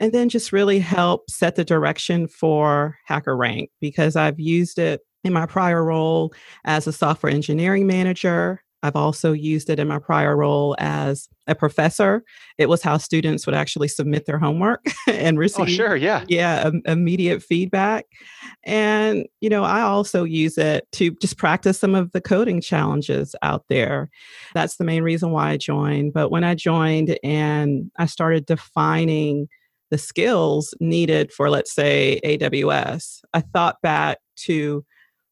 and 0.00 0.12
then 0.12 0.28
just 0.28 0.52
really 0.52 0.78
help 0.78 1.28
set 1.30 1.56
the 1.56 1.64
direction 1.64 2.28
for 2.28 2.96
HackerRank 3.08 3.68
because 3.80 4.16
I've 4.16 4.40
used 4.40 4.78
it 4.78 5.00
in 5.24 5.32
my 5.32 5.46
prior 5.46 5.84
role 5.84 6.32
as 6.64 6.86
a 6.86 6.92
software 6.92 7.32
engineering 7.32 7.86
manager. 7.86 8.63
I've 8.84 8.96
also 8.96 9.32
used 9.32 9.70
it 9.70 9.78
in 9.78 9.88
my 9.88 9.98
prior 9.98 10.36
role 10.36 10.76
as 10.78 11.26
a 11.46 11.54
professor. 11.54 12.22
It 12.58 12.68
was 12.68 12.82
how 12.82 12.98
students 12.98 13.46
would 13.46 13.54
actually 13.54 13.88
submit 13.88 14.26
their 14.26 14.38
homework 14.38 14.84
and 15.08 15.38
oh, 15.38 15.40
receive, 15.40 15.62
oh, 15.62 15.66
sure, 15.66 15.96
yeah, 15.96 16.26
yeah, 16.28 16.64
um, 16.64 16.82
immediate 16.84 17.42
feedback. 17.42 18.04
And 18.62 19.24
you 19.40 19.48
know, 19.48 19.64
I 19.64 19.80
also 19.80 20.24
use 20.24 20.58
it 20.58 20.86
to 20.92 21.12
just 21.12 21.38
practice 21.38 21.78
some 21.78 21.94
of 21.94 22.12
the 22.12 22.20
coding 22.20 22.60
challenges 22.60 23.34
out 23.40 23.64
there. 23.70 24.10
That's 24.52 24.76
the 24.76 24.84
main 24.84 25.02
reason 25.02 25.30
why 25.30 25.52
I 25.52 25.56
joined. 25.56 26.12
But 26.12 26.30
when 26.30 26.44
I 26.44 26.54
joined 26.54 27.18
and 27.24 27.90
I 27.98 28.04
started 28.04 28.44
defining 28.44 29.48
the 29.90 29.96
skills 29.96 30.74
needed 30.78 31.32
for, 31.32 31.48
let's 31.48 31.72
say, 31.72 32.20
AWS, 32.22 33.20
I 33.32 33.40
thought 33.40 33.80
back 33.80 34.18
to 34.40 34.84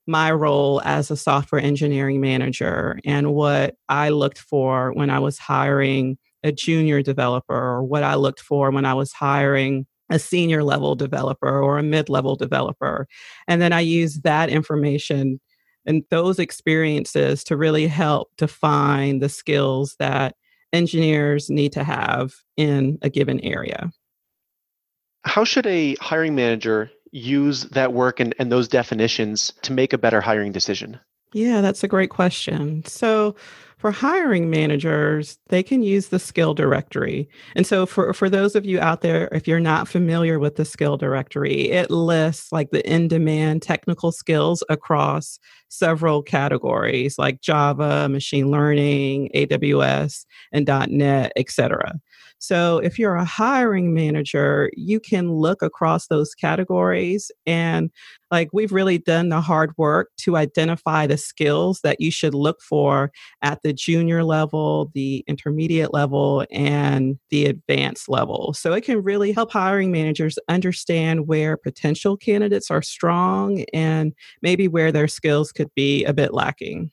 my 0.07 0.33
role 0.33 0.81
as 0.85 1.11
a 1.11 1.17
software 1.17 1.61
engineering 1.61 2.21
manager 2.21 2.99
and 3.05 3.33
what 3.33 3.77
I 3.89 4.09
looked 4.09 4.39
for 4.39 4.93
when 4.93 5.11
I 5.11 5.19
was 5.21 5.39
hiring 5.39 6.19
a 6.43 6.51
junior 6.53 7.03
developer 7.03 7.55
or 7.55 7.83
what 7.83 8.03
I 8.03 8.17
looked 8.17 8.41
for 8.41 8.71
when 8.71 8.85
I 8.85 8.95
was 8.95 9.13
hiring 9.13 9.87
a 10.11 10.19
senior 10.19 10.65
level 10.65 10.95
developer 10.95 11.61
or 11.61 11.79
a 11.79 11.83
mid 11.83 12.09
level 12.09 12.37
developer. 12.37 13.07
And 13.49 13.63
then 13.63 13.73
I 13.73 13.81
use 13.81 14.21
that 14.23 14.51
information 14.51 15.41
and 15.87 16.03
those 16.11 16.39
experiences 16.39 17.43
to 17.45 17.57
really 17.57 17.87
help 17.87 18.29
define 18.37 19.21
the 19.21 19.29
skills 19.29 19.97
that 19.99 20.37
engineers 20.73 21.51
need 21.51 21.73
to 21.73 21.85
have 21.85 22.35
in 22.57 22.99
a 23.03 23.11
given 23.11 23.41
area. 23.41 23.91
How 25.25 25.45
should 25.45 25.67
a 25.67 25.95
hiring 25.97 26.35
manager 26.35 26.91
use 27.12 27.64
that 27.64 27.92
work 27.92 28.19
and, 28.19 28.35
and 28.38 28.50
those 28.50 28.69
definitions 28.69 29.52
to 29.62 29.73
make 29.73 29.92
a 29.92 29.99
better 29.99 30.21
hiring 30.21 30.52
decision? 30.52 30.99
Yeah, 31.33 31.61
that's 31.61 31.85
a 31.85 31.88
great 31.88 32.11
question. 32.11 32.85
So, 32.85 33.37
for 33.83 33.90
hiring 33.90 34.49
managers, 34.49 35.40
they 35.49 35.61
can 35.61 35.83
use 35.83 36.07
the 36.07 36.21
skill 36.21 36.54
directory. 36.54 37.28
And 37.57 37.66
so 37.66 37.85
for, 37.85 38.14
for 38.14 38.31
those 38.31 38.54
of 38.54 38.64
you 38.64 38.78
out 38.78 39.00
there, 39.00 39.28
if 39.33 39.49
you're 39.49 39.59
not 39.59 39.88
familiar 39.88 40.38
with 40.38 40.54
the 40.54 40.64
skill 40.64 40.97
directory, 40.97 41.69
it 41.69 41.90
lists 41.90 42.52
like 42.52 42.71
the 42.71 42.88
in-demand 42.88 43.61
technical 43.62 44.12
skills 44.12 44.62
across 44.69 45.40
several 45.69 46.23
categories 46.23 47.19
like 47.19 47.40
Java, 47.40 48.09
machine 48.09 48.52
learning, 48.52 49.31
AWS, 49.35 50.26
and 50.52 50.64
.NET, 50.88 51.33
etc. 51.35 51.99
So 52.43 52.79
if 52.79 52.99
you're 52.99 53.15
a 53.15 53.25
hiring 53.25 53.95
manager, 53.95 54.69
you 54.77 54.99
can 54.99 55.31
look 55.31 55.63
across 55.63 56.09
those 56.09 56.35
categories 56.35 57.31
and 57.47 57.89
like 58.33 58.49
we've 58.53 58.73
really 58.73 58.99
done 58.99 59.29
the 59.29 59.41
hard 59.41 59.71
work 59.79 60.09
to 60.23 60.37
identify 60.37 61.07
the 61.07 61.17
skills 61.17 61.79
that 61.85 62.01
you 62.01 62.11
should 62.11 62.35
look 62.35 62.61
for 62.61 63.13
at 63.43 63.61
the 63.63 63.73
junior 63.73 64.25
level, 64.25 64.91
the 64.93 65.25
intermediate 65.29 65.95
level, 65.95 66.45
and 66.51 67.17
the 67.31 67.47
advanced 67.47 68.09
level. 68.09 68.53
So 68.55 68.73
it 68.73 68.83
can 68.83 69.05
really 69.05 69.31
help 69.31 69.53
hiring 69.53 69.93
managers 69.93 70.37
understand 70.49 71.29
where 71.29 71.57
potential 71.57 72.17
candidates 72.17 72.73
are 72.73 72.83
strong 72.83 73.65
and 73.73 74.15
maybe 74.43 74.67
where 74.67 74.91
their 74.91 75.07
skills 75.07 75.53
could 75.53 75.73
be 75.77 76.03
a 76.07 76.13
bit 76.13 76.35
lacking. 76.35 76.91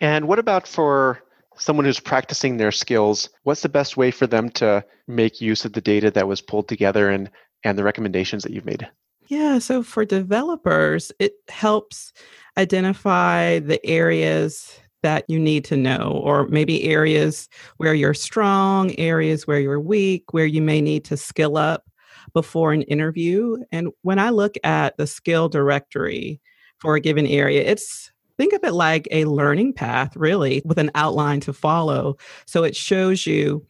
And 0.00 0.26
what 0.26 0.40
about 0.40 0.66
for 0.66 1.22
someone 1.58 1.84
who's 1.84 2.00
practicing 2.00 2.56
their 2.56 2.72
skills, 2.72 3.28
what's 3.42 3.62
the 3.62 3.68
best 3.68 3.96
way 3.96 4.10
for 4.10 4.26
them 4.26 4.50
to 4.50 4.84
make 5.06 5.40
use 5.40 5.64
of 5.64 5.72
the 5.72 5.80
data 5.80 6.10
that 6.10 6.28
was 6.28 6.40
pulled 6.40 6.68
together 6.68 7.10
and 7.10 7.30
and 7.64 7.76
the 7.76 7.84
recommendations 7.84 8.44
that 8.44 8.52
you've 8.52 8.64
made? 8.64 8.88
Yeah, 9.26 9.58
so 9.58 9.82
for 9.82 10.04
developers, 10.04 11.12
it 11.18 11.34
helps 11.48 12.12
identify 12.56 13.58
the 13.58 13.84
areas 13.84 14.80
that 15.02 15.24
you 15.28 15.38
need 15.38 15.64
to 15.66 15.76
know, 15.76 16.20
or 16.24 16.48
maybe 16.48 16.84
areas 16.84 17.48
where 17.76 17.94
you're 17.94 18.14
strong, 18.14 18.98
areas 18.98 19.46
where 19.46 19.60
you're 19.60 19.80
weak, 19.80 20.32
where 20.32 20.46
you 20.46 20.62
may 20.62 20.80
need 20.80 21.04
to 21.04 21.16
skill 21.16 21.56
up 21.56 21.84
before 22.32 22.72
an 22.72 22.82
interview. 22.82 23.56
And 23.70 23.90
when 24.02 24.18
I 24.18 24.30
look 24.30 24.54
at 24.64 24.96
the 24.96 25.06
skill 25.06 25.48
directory 25.48 26.40
for 26.78 26.94
a 26.94 27.00
given 27.00 27.26
area, 27.26 27.62
it's 27.62 28.10
think 28.38 28.54
of 28.54 28.64
it 28.64 28.72
like 28.72 29.06
a 29.10 29.26
learning 29.26 29.74
path, 29.74 30.16
really, 30.16 30.62
with 30.64 30.78
an 30.78 30.90
outline 30.94 31.40
to 31.40 31.52
follow. 31.52 32.16
So 32.46 32.64
it 32.64 32.74
shows 32.74 33.26
you 33.26 33.66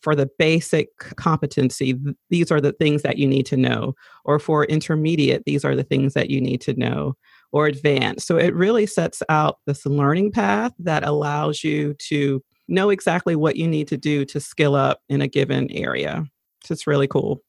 for 0.00 0.14
the 0.14 0.30
basic 0.38 0.96
competency, 1.16 1.98
these 2.30 2.50
are 2.50 2.60
the 2.60 2.72
things 2.72 3.02
that 3.02 3.18
you 3.18 3.26
need 3.26 3.46
to 3.46 3.56
know. 3.56 3.94
Or 4.24 4.38
for 4.38 4.64
intermediate, 4.66 5.44
these 5.44 5.64
are 5.64 5.74
the 5.74 5.82
things 5.82 6.14
that 6.14 6.30
you 6.30 6.40
need 6.40 6.60
to 6.62 6.74
know. 6.74 7.16
Or 7.52 7.66
advanced. 7.66 8.26
So 8.26 8.36
it 8.36 8.54
really 8.54 8.84
sets 8.84 9.22
out 9.28 9.58
this 9.66 9.86
learning 9.86 10.32
path 10.32 10.72
that 10.80 11.04
allows 11.04 11.62
you 11.62 11.94
to 12.00 12.42
know 12.66 12.90
exactly 12.90 13.36
what 13.36 13.56
you 13.56 13.68
need 13.68 13.86
to 13.88 13.96
do 13.96 14.24
to 14.24 14.40
skill 14.40 14.74
up 14.74 15.00
in 15.08 15.20
a 15.20 15.28
given 15.28 15.70
area. 15.70 16.24
So 16.64 16.72
it's 16.72 16.86
really 16.86 17.06
cool. 17.06 17.42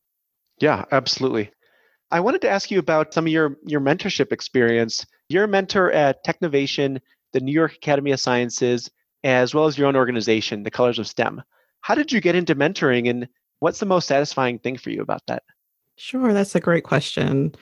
Yeah, 0.60 0.86
absolutely. 0.92 1.52
I 2.12 2.20
wanted 2.20 2.42
to 2.42 2.50
ask 2.50 2.72
you 2.72 2.80
about 2.80 3.14
some 3.14 3.26
of 3.26 3.32
your, 3.32 3.58
your 3.66 3.82
mentorship 3.82 4.32
experience. 4.32 5.06
You're 5.30 5.46
a 5.46 5.48
mentor 5.48 5.92
at 5.92 6.24
Technovation, 6.26 7.00
the 7.34 7.40
New 7.40 7.52
York 7.52 7.74
Academy 7.74 8.12
of 8.12 8.20
Sciences, 8.20 8.90
as 9.24 9.54
well 9.54 9.66
as 9.66 9.78
your 9.78 9.88
own 9.88 9.96
organization, 9.96 10.64
the 10.64 10.72
Colors 10.72 11.00
of 11.00 11.08
STEM. 11.08 11.42
How 11.82 11.96
did 11.96 12.12
you 12.12 12.22
get 12.22 12.36
into 12.36 12.56
mentoring 12.56 13.10
and 13.10 13.28
what's 13.60 13.80
the 13.80 13.86
most 13.86 14.08
satisfying 14.08 14.60
thing 14.60 14.78
for 14.78 14.92
you 14.92 15.02
about 15.02 15.24
that? 15.28 15.44
Sure, 15.98 16.34
that's 16.34 16.56
a 16.56 16.60
great 16.60 16.84
question. 16.84 17.56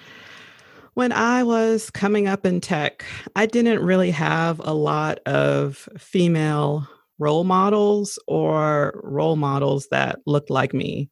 When 0.95 1.12
I 1.12 1.43
was 1.43 1.89
coming 1.89 2.27
up 2.27 2.45
in 2.45 2.62
tech, 2.62 3.05
I 3.35 3.45
didn't 3.45 3.83
really 3.83 4.12
have 4.12 4.59
a 4.63 4.73
lot 4.73 5.19
of 5.25 5.89
female 5.97 6.88
role 7.17 7.43
models 7.43 8.19
or 8.27 9.00
role 9.03 9.35
models 9.35 9.88
that 9.89 10.19
looked 10.25 10.50
like 10.50 10.73
me. 10.73 11.09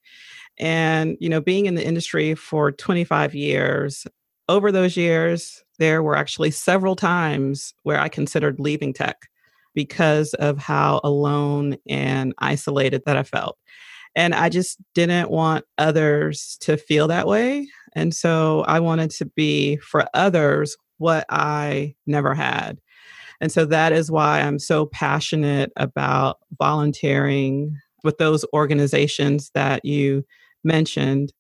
And, 0.62 1.18
you 1.20 1.28
know, 1.28 1.42
being 1.42 1.66
in 1.66 1.76
the 1.76 1.86
industry 1.86 2.36
for 2.36 2.72
25 2.72 3.36
years, 3.36 4.06
over 4.48 4.72
those 4.72 4.96
years, 4.96 5.64
there 5.80 6.04
were 6.04 6.16
actually 6.16 6.52
several 6.52 6.96
times 6.96 7.74
where 7.84 8.00
I 8.00 8.10
considered 8.10 8.60
leaving 8.60 8.94
tech 8.94 9.18
because 9.74 10.34
of 10.36 10.58
how 10.60 11.02
alone 11.04 11.78
and 11.90 12.34
isolated 12.38 13.04
that 13.06 13.18
I 13.18 13.24
felt. 13.24 13.58
And 14.16 14.36
I 14.36 14.50
just 14.50 14.78
didn't 14.94 15.32
want 15.32 15.66
others 15.78 16.58
to 16.62 16.78
feel 16.78 17.08
that 17.08 17.28
way. 17.28 17.68
And 17.96 18.14
so 18.14 18.62
I 18.68 18.80
wanted 18.80 19.10
to 19.12 19.26
be 19.26 19.78
for 19.78 20.06
others 20.14 20.78
what 20.98 21.26
I 21.30 21.96
never 22.06 22.36
had. 22.36 22.80
And 23.40 23.52
so 23.52 23.66
that 23.66 23.94
is 23.94 24.12
why 24.12 24.42
I'm 24.42 24.60
so 24.60 24.86
passionate 24.86 25.72
about 25.78 26.38
volunteering 26.60 27.76
with 28.04 28.18
those 28.18 28.46
organizations 28.54 29.50
that 29.56 29.84
you 29.86 30.24
mentioned. 30.64 31.34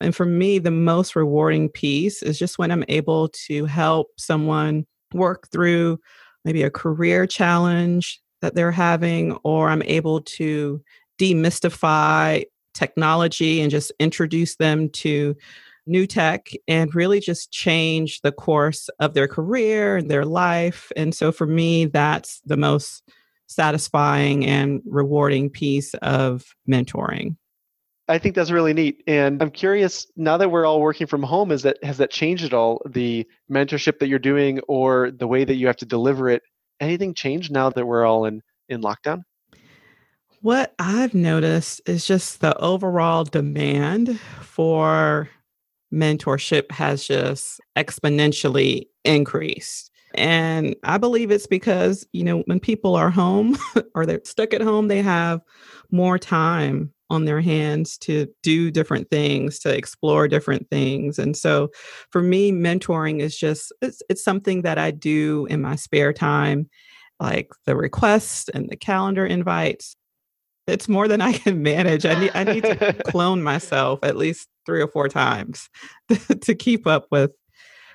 And 0.00 0.14
for 0.14 0.26
me, 0.26 0.58
the 0.58 0.70
most 0.70 1.16
rewarding 1.16 1.68
piece 1.68 2.22
is 2.22 2.38
just 2.38 2.58
when 2.58 2.70
I'm 2.70 2.84
able 2.88 3.28
to 3.46 3.64
help 3.64 4.08
someone 4.18 4.86
work 5.12 5.48
through 5.50 5.98
maybe 6.44 6.62
a 6.62 6.70
career 6.70 7.26
challenge 7.26 8.20
that 8.42 8.54
they're 8.54 8.72
having, 8.72 9.32
or 9.44 9.70
I'm 9.70 9.82
able 9.82 10.20
to 10.20 10.82
demystify 11.18 12.44
technology 12.74 13.60
and 13.60 13.70
just 13.70 13.92
introduce 13.98 14.56
them 14.56 14.90
to 14.90 15.34
new 15.86 16.06
tech 16.06 16.50
and 16.66 16.94
really 16.94 17.20
just 17.20 17.52
change 17.52 18.20
the 18.22 18.32
course 18.32 18.88
of 19.00 19.14
their 19.14 19.28
career 19.28 19.98
and 19.98 20.10
their 20.10 20.24
life. 20.24 20.90
And 20.96 21.14
so 21.14 21.30
for 21.30 21.46
me, 21.46 21.86
that's 21.86 22.40
the 22.44 22.56
most 22.56 23.02
satisfying 23.46 24.46
and 24.46 24.82
rewarding 24.86 25.50
piece 25.50 25.94
of 25.94 26.54
mentoring. 26.68 27.36
I 28.08 28.18
think 28.18 28.34
that's 28.34 28.50
really 28.50 28.74
neat. 28.74 29.02
And 29.06 29.42
I'm 29.42 29.50
curious 29.50 30.06
now 30.16 30.36
that 30.36 30.50
we're 30.50 30.66
all 30.66 30.80
working 30.80 31.06
from 31.06 31.22
home, 31.22 31.50
is 31.50 31.62
that 31.62 31.82
has 31.82 31.98
that 31.98 32.10
changed 32.10 32.44
at 32.44 32.52
all 32.52 32.82
the 32.86 33.26
mentorship 33.50 33.98
that 33.98 34.08
you're 34.08 34.18
doing 34.18 34.60
or 34.68 35.10
the 35.10 35.26
way 35.26 35.44
that 35.44 35.54
you 35.54 35.66
have 35.66 35.76
to 35.76 35.86
deliver 35.86 36.28
it? 36.28 36.42
Anything 36.80 37.14
changed 37.14 37.50
now 37.50 37.70
that 37.70 37.86
we're 37.86 38.04
all 38.04 38.26
in 38.26 38.42
in 38.68 38.82
lockdown? 38.82 39.22
What 40.42 40.74
I've 40.78 41.14
noticed 41.14 41.80
is 41.86 42.06
just 42.06 42.40
the 42.40 42.54
overall 42.58 43.24
demand 43.24 44.20
for 44.42 45.30
mentorship 45.92 46.70
has 46.72 47.06
just 47.06 47.60
exponentially 47.76 48.88
increased. 49.04 49.90
And 50.14 50.76
I 50.84 50.98
believe 50.98 51.30
it's 51.30 51.46
because, 51.46 52.06
you 52.12 52.24
know, 52.24 52.40
when 52.40 52.60
people 52.60 52.94
are 52.94 53.10
home 53.10 53.56
or 53.94 54.04
they're 54.04 54.20
stuck 54.24 54.52
at 54.52 54.60
home, 54.60 54.88
they 54.88 55.02
have 55.02 55.40
more 55.90 56.18
time 56.18 56.92
on 57.14 57.24
their 57.24 57.40
hands 57.40 57.96
to 57.96 58.26
do 58.42 58.70
different 58.70 59.08
things 59.10 59.58
to 59.58 59.74
explore 59.74 60.28
different 60.28 60.68
things 60.68 61.18
and 61.18 61.36
so 61.36 61.70
for 62.10 62.20
me 62.20 62.52
mentoring 62.52 63.20
is 63.20 63.38
just 63.38 63.72
it's, 63.80 64.02
it's 64.10 64.22
something 64.22 64.62
that 64.62 64.78
i 64.78 64.90
do 64.90 65.46
in 65.46 65.62
my 65.62 65.76
spare 65.76 66.12
time 66.12 66.68
like 67.20 67.50
the 67.64 67.76
requests 67.76 68.48
and 68.48 68.68
the 68.68 68.76
calendar 68.76 69.24
invites. 69.24 69.96
It's 70.66 70.88
more 70.88 71.08
than 71.08 71.20
i 71.20 71.32
can 71.32 71.62
manage. 71.62 72.06
I 72.06 72.18
need 72.18 72.30
i 72.34 72.44
need 72.44 72.64
to 72.64 72.92
clone 73.06 73.42
myself 73.42 74.00
at 74.02 74.16
least 74.16 74.48
three 74.66 74.80
or 74.82 74.88
four 74.88 75.08
times 75.08 75.68
to, 76.08 76.34
to 76.36 76.54
keep 76.54 76.86
up 76.86 77.06
with 77.10 77.32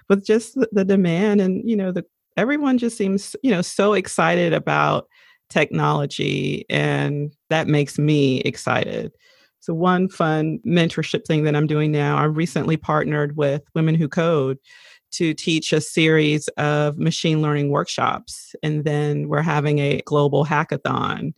with 0.08 0.26
just 0.26 0.58
the 0.72 0.86
demand 0.86 1.42
and 1.42 1.68
you 1.70 1.76
know 1.76 1.92
the 1.92 2.06
everyone 2.38 2.78
just 2.78 2.98
seems 2.98 3.36
you 3.44 3.52
know 3.52 3.62
so 3.62 3.94
excited 3.94 4.54
about 4.54 5.08
technology, 5.50 6.66
and 6.70 7.34
that 7.50 7.68
makes 7.68 7.98
me 7.98 8.40
excited. 8.42 9.12
So, 9.60 9.74
one 9.74 10.10
fun 10.10 10.60
mentorship 10.66 11.26
thing 11.26 11.44
that 11.44 11.56
I'm 11.56 11.68
doing 11.68 11.92
now, 11.92 12.18
I 12.18 12.24
recently 12.24 12.78
partnered 12.78 13.36
with 13.36 13.62
Women 13.76 13.96
Who 13.96 14.08
Code 14.08 14.58
to 15.12 15.34
teach 15.34 15.74
a 15.74 15.82
series 15.82 16.48
of 16.50 16.98
machine 16.98 17.42
learning 17.42 17.70
workshops. 17.70 18.56
And 18.62 18.84
then 18.84 19.28
we're 19.28 19.42
having 19.42 19.80
a 19.80 20.02
global 20.06 20.46
hackathon. 20.46 21.34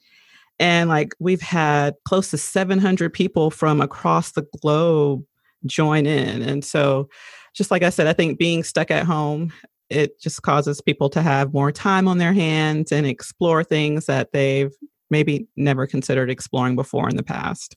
And 0.60 0.90
like 0.90 1.14
we've 1.20 1.42
had 1.42 1.96
close 2.06 2.30
to 2.32 2.38
700 2.38 3.12
people 3.12 3.50
from 3.50 3.82
across 3.82 4.34
the 4.34 4.46
globe 4.62 5.24
join 5.66 6.06
in. 6.06 6.42
And 6.42 6.64
so, 6.64 7.10
just 7.54 7.72
like 7.72 7.84
I 7.84 7.90
said, 7.90 8.08
I 8.08 8.14
think 8.14 8.40
being 8.40 8.64
stuck 8.64 8.92
at 8.92 9.06
home 9.06 9.52
it 9.92 10.20
just 10.20 10.42
causes 10.42 10.82
people 10.82 11.10
to 11.10 11.22
have 11.22 11.54
more 11.54 11.72
time 11.72 12.08
on 12.08 12.18
their 12.18 12.34
hands 12.34 12.92
and 12.92 13.06
explore 13.06 13.64
things 13.64 14.06
that 14.06 14.32
they've 14.32 14.72
maybe 15.10 15.48
never 15.58 15.86
considered 15.86 16.32
exploring 16.32 16.76
before 16.76 17.10
in 17.10 17.18
the 17.18 17.24
past. 17.24 17.76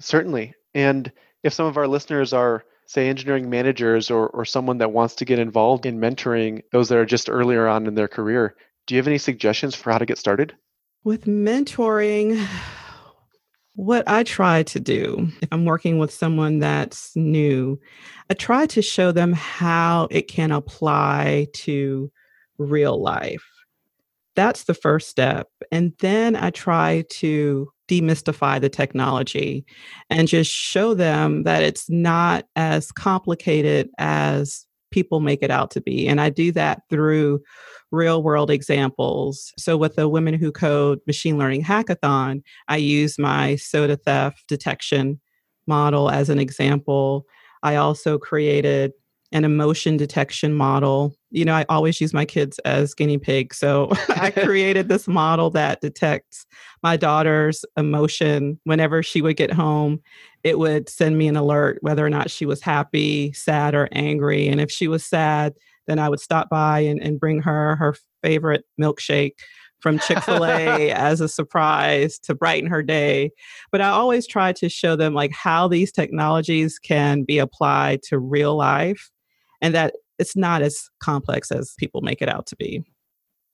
Certainly. 0.00 0.54
And 0.74 1.12
if 1.42 1.52
some 1.52 1.66
of 1.66 1.76
our 1.76 1.86
listeners 1.86 2.32
are, 2.32 2.64
say, 2.86 3.08
engineering 3.08 3.50
managers 3.50 4.10
or, 4.10 4.28
or 4.28 4.44
someone 4.46 4.78
that 4.78 4.92
wants 4.92 5.14
to 5.16 5.26
get 5.26 5.38
involved 5.38 5.84
in 5.84 6.00
mentoring 6.00 6.62
those 6.72 6.88
that 6.88 6.98
are 6.98 7.04
just 7.04 7.28
earlier 7.28 7.68
on 7.68 7.86
in 7.86 7.94
their 7.94 8.08
career, 8.08 8.56
do 8.86 8.94
you 8.94 8.98
have 8.98 9.06
any 9.06 9.18
suggestions 9.18 9.74
for 9.74 9.92
how 9.92 9.98
to 9.98 10.06
get 10.06 10.18
started? 10.18 10.54
With 11.04 11.26
mentoring, 11.26 12.42
what 13.74 14.08
I 14.08 14.22
try 14.22 14.62
to 14.64 14.80
do, 14.80 15.28
if 15.42 15.48
I'm 15.50 15.64
working 15.64 15.98
with 15.98 16.12
someone 16.12 16.60
that's 16.60 17.14
new, 17.16 17.78
I 18.30 18.34
try 18.34 18.66
to 18.66 18.82
show 18.82 19.12
them 19.12 19.32
how 19.32 20.08
it 20.10 20.28
can 20.28 20.52
apply 20.52 21.48
to 21.54 22.10
real 22.58 23.02
life. 23.02 23.44
That's 24.36 24.64
the 24.64 24.74
first 24.74 25.08
step. 25.08 25.48
And 25.70 25.92
then 26.00 26.36
I 26.36 26.50
try 26.50 27.04
to 27.10 27.68
demystify 27.88 28.60
the 28.60 28.68
technology 28.68 29.64
and 30.10 30.28
just 30.28 30.50
show 30.50 30.94
them 30.94 31.42
that 31.42 31.62
it's 31.62 31.88
not 31.90 32.46
as 32.56 32.90
complicated 32.90 33.90
as 33.98 34.66
people 34.90 35.20
make 35.20 35.42
it 35.42 35.50
out 35.50 35.70
to 35.72 35.80
be. 35.80 36.06
And 36.06 36.20
I 36.20 36.30
do 36.30 36.52
that 36.52 36.82
through 36.88 37.40
real 37.94 38.22
world 38.22 38.50
examples. 38.50 39.52
So, 39.58 39.76
with 39.76 39.96
the 39.96 40.08
Women 40.08 40.34
Who 40.34 40.52
Code 40.52 41.00
Machine 41.06 41.38
Learning 41.38 41.62
Hackathon, 41.62 42.42
I 42.68 42.76
use 42.76 43.18
my 43.18 43.56
soda 43.56 43.96
theft 43.96 44.44
detection 44.48 45.20
model 45.66 46.10
as 46.10 46.28
an 46.28 46.38
example. 46.38 47.24
I 47.62 47.76
also 47.76 48.18
created 48.18 48.92
an 49.34 49.44
emotion 49.44 49.96
detection 49.96 50.54
model. 50.54 51.14
You 51.30 51.44
know, 51.44 51.54
I 51.54 51.66
always 51.68 52.00
use 52.00 52.14
my 52.14 52.24
kids 52.24 52.60
as 52.60 52.94
guinea 52.94 53.18
pigs. 53.18 53.58
So 53.58 53.90
I 54.10 54.30
created 54.44 54.88
this 54.88 55.08
model 55.08 55.50
that 55.50 55.80
detects 55.80 56.46
my 56.82 56.96
daughter's 56.96 57.64
emotion 57.76 58.60
whenever 58.62 59.02
she 59.02 59.20
would 59.20 59.36
get 59.36 59.52
home. 59.52 60.00
It 60.44 60.58
would 60.58 60.88
send 60.88 61.18
me 61.18 61.26
an 61.26 61.36
alert 61.36 61.78
whether 61.80 62.06
or 62.06 62.10
not 62.10 62.30
she 62.30 62.46
was 62.46 62.60
happy, 62.60 63.32
sad, 63.32 63.74
or 63.74 63.88
angry. 63.90 64.46
And 64.46 64.60
if 64.60 64.70
she 64.70 64.86
was 64.86 65.04
sad, 65.04 65.54
then 65.86 65.98
I 65.98 66.08
would 66.08 66.20
stop 66.20 66.48
by 66.48 66.80
and, 66.80 67.02
and 67.02 67.20
bring 67.20 67.42
her 67.42 67.76
her 67.76 67.94
favorite 68.22 68.64
milkshake 68.80 69.32
from 69.80 69.98
Chick 69.98 70.18
fil 70.20 70.46
A 70.46 70.90
as 70.92 71.20
a 71.20 71.28
surprise 71.28 72.18
to 72.20 72.34
brighten 72.34 72.70
her 72.70 72.82
day. 72.82 73.30
But 73.70 73.82
I 73.82 73.90
always 73.90 74.26
try 74.26 74.52
to 74.54 74.68
show 74.68 74.96
them 74.96 75.12
like 75.12 75.32
how 75.32 75.68
these 75.68 75.92
technologies 75.92 76.78
can 76.78 77.22
be 77.22 77.38
applied 77.38 78.02
to 78.04 78.18
real 78.18 78.56
life 78.56 79.10
and 79.60 79.74
that 79.74 79.94
it's 80.18 80.36
not 80.36 80.62
as 80.62 80.88
complex 81.00 81.52
as 81.52 81.74
people 81.78 82.00
make 82.00 82.22
it 82.22 82.28
out 82.28 82.46
to 82.46 82.56
be. 82.56 82.82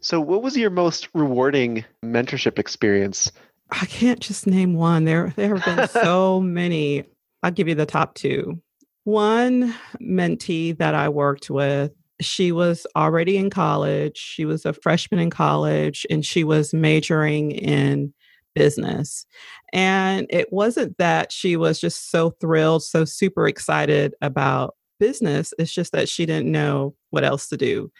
So, 0.00 0.20
what 0.20 0.42
was 0.42 0.56
your 0.56 0.70
most 0.70 1.08
rewarding 1.14 1.84
mentorship 2.04 2.58
experience? 2.58 3.30
I 3.70 3.86
can't 3.86 4.20
just 4.20 4.46
name 4.46 4.74
one. 4.74 5.04
There, 5.04 5.32
there 5.36 5.56
have 5.56 5.64
been 5.64 5.88
so 5.88 6.40
many. 6.44 7.04
I'll 7.42 7.50
give 7.50 7.68
you 7.68 7.74
the 7.74 7.86
top 7.86 8.14
two. 8.14 8.62
One 9.04 9.74
mentee 10.00 10.76
that 10.78 10.94
I 10.94 11.08
worked 11.08 11.50
with 11.50 11.92
she 12.20 12.52
was 12.52 12.86
already 12.96 13.36
in 13.36 13.50
college. 13.50 14.16
She 14.16 14.44
was 14.44 14.64
a 14.64 14.72
freshman 14.72 15.20
in 15.20 15.30
college 15.30 16.06
and 16.10 16.24
she 16.24 16.44
was 16.44 16.74
majoring 16.74 17.52
in 17.52 18.12
business. 18.54 19.26
And 19.72 20.26
it 20.30 20.52
wasn't 20.52 20.98
that 20.98 21.32
she 21.32 21.56
was 21.56 21.80
just 21.80 22.10
so 22.10 22.30
thrilled, 22.40 22.82
so 22.82 23.04
super 23.04 23.46
excited 23.46 24.14
about 24.20 24.74
business. 24.98 25.54
It's 25.58 25.72
just 25.72 25.92
that 25.92 26.08
she 26.08 26.26
didn't 26.26 26.50
know 26.50 26.94
what 27.10 27.24
else 27.24 27.48
to 27.48 27.56
do. 27.56 27.90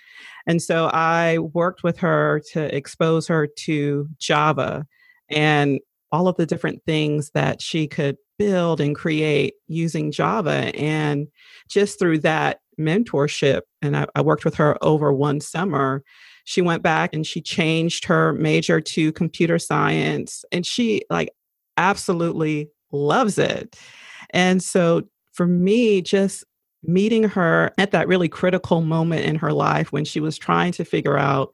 And 0.47 0.61
so 0.61 0.91
I 0.93 1.39
worked 1.39 1.83
with 1.83 1.99
her 1.99 2.43
to 2.53 2.75
expose 2.75 3.27
her 3.29 3.47
to 3.47 4.09
Java 4.19 4.87
and 5.29 5.81
all 6.13 6.29
of 6.29 6.37
the 6.37 6.47
different 6.47 6.85
things 6.85 7.31
that 7.35 7.63
she 7.63 7.87
could 7.87 8.17
build 8.39 8.81
and 8.81 8.97
create 8.97 9.55
using 9.69 10.11
Java. 10.11 10.75
And 10.75 11.29
just 11.69 11.99
through 11.99 12.19
that 12.21 12.61
mentorship, 12.81 13.63
and 13.83 13.97
I, 13.97 14.07
I, 14.15 14.23
worked 14.23 14.45
with 14.45 14.55
her 14.57 14.77
over 14.83 15.13
one 15.13 15.41
summer, 15.41 16.03
she 16.45 16.63
went 16.63 16.83
back 16.83 17.15
and 17.15 17.27
she 17.27 17.41
changed 17.41 18.05
her 18.07 18.33
major 18.33 18.81
to 18.81 19.13
computer 19.13 19.59
science. 19.59 20.45
And 20.51 20.67
she, 20.67 21.03
like, 21.11 21.31
absolutely 21.77 22.71
loves 22.93 23.39
it. 23.39 23.79
And 24.31 24.63
so 24.63 25.03
for 25.33 25.47
me, 25.47 26.03
just 26.03 26.45
meeting 26.83 27.25
her 27.25 27.73
at 27.79 27.91
that 27.91 28.09
really 28.09 28.29
critical 28.29 28.81
moment 28.81 29.25
in 29.25 29.37
her 29.37 29.53
life 29.53 29.93
when 29.93 30.05
she 30.05 30.21
was 30.21 30.39
trying 30.39 30.73
to 30.73 30.85
figure 30.85 31.19
out 31.19 31.53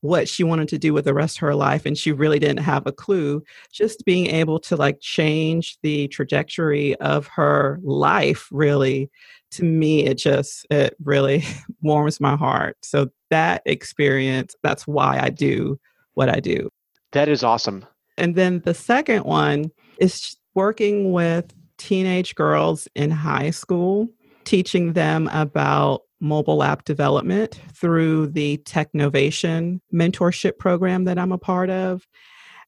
what 0.00 0.28
she 0.28 0.44
wanted 0.44 0.68
to 0.68 0.78
do 0.78 0.92
with 0.92 1.04
the 1.04 1.14
rest 1.14 1.38
of 1.38 1.40
her 1.40 1.54
life 1.54 1.86
and 1.86 1.96
she 1.96 2.12
really 2.12 2.38
didn't 2.38 2.62
have 2.62 2.86
a 2.86 2.92
clue 2.92 3.42
just 3.72 4.04
being 4.04 4.26
able 4.26 4.58
to 4.58 4.76
like 4.76 5.00
change 5.00 5.78
the 5.82 6.06
trajectory 6.08 6.94
of 6.96 7.26
her 7.26 7.80
life 7.82 8.48
really 8.52 9.10
to 9.52 9.64
me 9.64 10.04
it 10.04 10.18
just 10.18 10.66
it 10.70 10.96
really 11.02 11.44
warms 11.82 12.20
my 12.20 12.36
heart. 12.36 12.76
So 12.82 13.08
that 13.30 13.62
experience 13.66 14.54
that's 14.62 14.86
why 14.86 15.18
i 15.20 15.30
do 15.30 15.78
what 16.14 16.28
i 16.28 16.40
do. 16.40 16.70
That 17.12 17.28
is 17.28 17.42
awesome. 17.42 17.84
And 18.18 18.34
then 18.34 18.60
the 18.60 18.74
second 18.74 19.24
one 19.24 19.70
is 19.98 20.36
working 20.54 21.12
with 21.12 21.52
teenage 21.78 22.34
girls 22.34 22.88
in 22.94 23.10
high 23.10 23.50
school 23.50 24.08
teaching 24.46 24.94
them 24.94 25.28
about 25.32 26.02
mobile 26.20 26.62
app 26.62 26.84
development 26.84 27.60
through 27.74 28.28
the 28.28 28.56
Technovation 28.58 29.80
mentorship 29.92 30.58
program 30.58 31.04
that 31.04 31.18
I'm 31.18 31.32
a 31.32 31.38
part 31.38 31.68
of. 31.68 32.06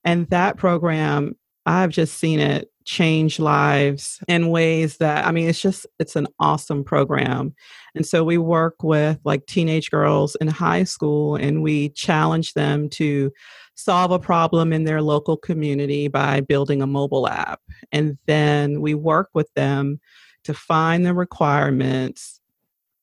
And 0.05 0.29
that 0.29 0.59
program, 0.59 1.35
I've 1.64 1.91
just 1.91 2.19
seen 2.19 2.41
it 2.41 2.71
change 2.88 3.38
lives 3.38 4.18
in 4.29 4.48
ways 4.48 4.96
that 4.96 5.27
I 5.27 5.31
mean 5.31 5.46
it's 5.46 5.61
just 5.61 5.87
it's 5.98 6.16
an 6.16 6.27
awesome 6.40 6.83
program. 6.83 7.55
And 7.94 8.07
so 8.07 8.24
we 8.24 8.38
work 8.38 8.83
with 8.83 9.18
like 9.24 9.44
teenage 9.44 9.90
girls 9.90 10.37
in 10.37 10.48
high 10.48 10.85
school 10.85 11.37
and 11.37 11.62
we 11.62 11.90
challenge 11.90 12.55
them 12.55 12.88
to 12.90 13.31
solve 13.74 14.11
a 14.11 14.18
problem 14.18 14.72
in 14.72 14.85
their 14.85 15.03
local 15.03 15.37
community 15.37 16.09
by 16.09 16.40
building 16.40 16.81
a 16.81 16.87
mobile 16.87 17.29
app. 17.29 17.61
And 17.92 18.16
then 18.27 18.81
we 18.81 18.94
work 18.94 19.29
with 19.35 19.53
them 19.53 20.01
to 20.44 20.55
find 20.55 21.05
the 21.05 21.12
requirements, 21.12 22.40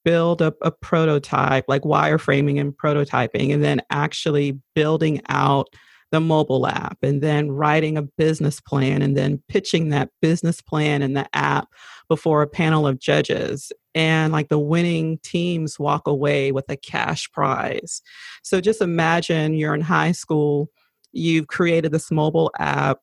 build 0.03 0.41
a, 0.41 0.51
a 0.63 0.71
prototype, 0.71 1.65
like 1.67 1.83
wireframing 1.83 2.59
and 2.59 2.75
prototyping, 2.75 3.53
and 3.53 3.63
then 3.63 3.83
actually 3.91 4.59
building 4.73 5.21
out 5.29 5.67
the 6.15 6.21
mobile 6.21 6.65
app 6.65 6.97
and 7.03 7.21
then 7.21 7.51
writing 7.51 7.97
a 7.97 8.01
business 8.01 8.61
plan 8.61 9.01
and 9.01 9.17
then 9.17 9.43
pitching 9.49 9.89
that 9.89 10.09
business 10.21 10.61
plan 10.61 11.01
and 11.01 11.15
the 11.15 11.27
app 11.35 11.67
before 12.07 12.41
a 12.41 12.47
panel 12.47 12.87
of 12.87 12.99
judges 12.99 13.71
and 13.93 14.31
like 14.31 14.47
the 14.47 14.59
winning 14.59 15.19
teams 15.23 15.77
walk 15.77 16.07
away 16.07 16.51
with 16.53 16.65
a 16.69 16.77
cash 16.77 17.29
prize 17.31 18.01
so 18.43 18.61
just 18.61 18.81
imagine 18.81 19.53
you're 19.53 19.75
in 19.75 19.81
high 19.81 20.13
school 20.13 20.69
you've 21.11 21.47
created 21.47 21.91
this 21.91 22.09
mobile 22.09 22.49
app 22.59 22.99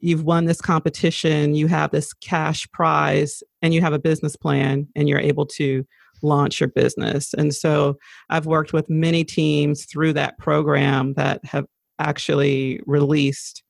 you've 0.00 0.24
won 0.24 0.44
this 0.44 0.60
competition, 0.60 1.54
you 1.54 1.66
have 1.66 1.90
this 1.90 2.12
cash 2.12 2.70
prize, 2.70 3.42
and 3.62 3.72
you 3.72 3.80
have 3.80 3.92
a 3.92 3.98
business 3.98 4.36
plan, 4.36 4.86
and 4.94 5.08
you're 5.08 5.18
able 5.18 5.46
to 5.46 5.84
launch 6.22 6.60
your 6.60 6.68
business. 6.68 7.34
And 7.34 7.54
so 7.54 7.98
I've 8.30 8.46
worked 8.46 8.72
with 8.72 8.88
many 8.88 9.24
teams 9.24 9.84
through 9.84 10.14
that 10.14 10.38
program 10.38 11.14
that 11.14 11.44
have 11.44 11.66
actually 11.98 12.80
released 12.86 13.62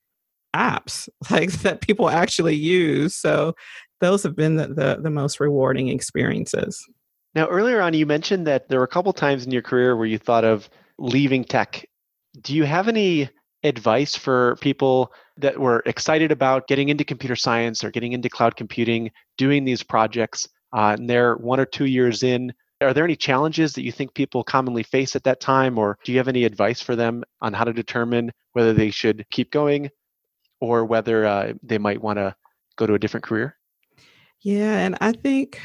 apps 0.54 1.08
like 1.30 1.52
that 1.62 1.80
people 1.80 2.08
actually 2.08 2.56
use. 2.56 3.14
So 3.14 3.54
those 4.00 4.22
have 4.22 4.36
been 4.36 4.56
the, 4.56 4.68
the, 4.68 4.98
the 5.02 5.10
most 5.10 5.40
rewarding 5.40 5.88
experiences. 5.88 6.84
Now, 7.34 7.46
earlier 7.48 7.82
on, 7.82 7.92
you 7.94 8.06
mentioned 8.06 8.46
that 8.46 8.68
there 8.68 8.78
were 8.78 8.84
a 8.84 8.88
couple 8.88 9.12
times 9.12 9.44
in 9.44 9.52
your 9.52 9.62
career 9.62 9.96
where 9.96 10.06
you 10.06 10.18
thought 10.18 10.44
of 10.44 10.70
leaving 10.98 11.44
tech. 11.44 11.84
Do 12.40 12.54
you 12.54 12.64
have 12.64 12.88
any 12.88 13.28
advice 13.62 14.16
for 14.16 14.56
people 14.60 15.12
that 15.36 15.58
were 15.58 15.82
excited 15.84 16.32
about 16.32 16.66
getting 16.66 16.88
into 16.88 17.04
computer 17.04 17.36
science 17.36 17.84
or 17.84 17.90
getting 17.90 18.12
into 18.12 18.30
cloud 18.30 18.56
computing, 18.56 19.10
doing 19.36 19.64
these 19.64 19.82
projects, 19.82 20.48
uh, 20.74 20.96
and 20.98 21.10
they're 21.10 21.36
one 21.36 21.60
or 21.60 21.66
two 21.66 21.86
years 21.86 22.22
in? 22.22 22.52
Are 22.80 22.92
there 22.92 23.04
any 23.04 23.16
challenges 23.16 23.72
that 23.72 23.84
you 23.84 23.92
think 23.92 24.14
people 24.14 24.44
commonly 24.44 24.82
face 24.82 25.16
at 25.16 25.24
that 25.24 25.40
time, 25.40 25.78
or 25.78 25.98
do 26.04 26.12
you 26.12 26.18
have 26.18 26.28
any 26.28 26.44
advice 26.44 26.80
for 26.80 26.94
them 26.94 27.24
on 27.40 27.52
how 27.52 27.64
to 27.64 27.72
determine 27.72 28.32
whether 28.52 28.72
they 28.72 28.90
should 28.90 29.24
keep 29.30 29.50
going 29.50 29.90
or 30.60 30.84
whether 30.84 31.24
uh, 31.24 31.52
they 31.62 31.78
might 31.78 32.02
want 32.02 32.18
to 32.18 32.34
go 32.76 32.86
to 32.86 32.94
a 32.94 32.98
different 32.98 33.24
career? 33.24 33.56
Yeah, 34.40 34.78
and 34.78 34.96
I 35.00 35.12
think 35.12 35.60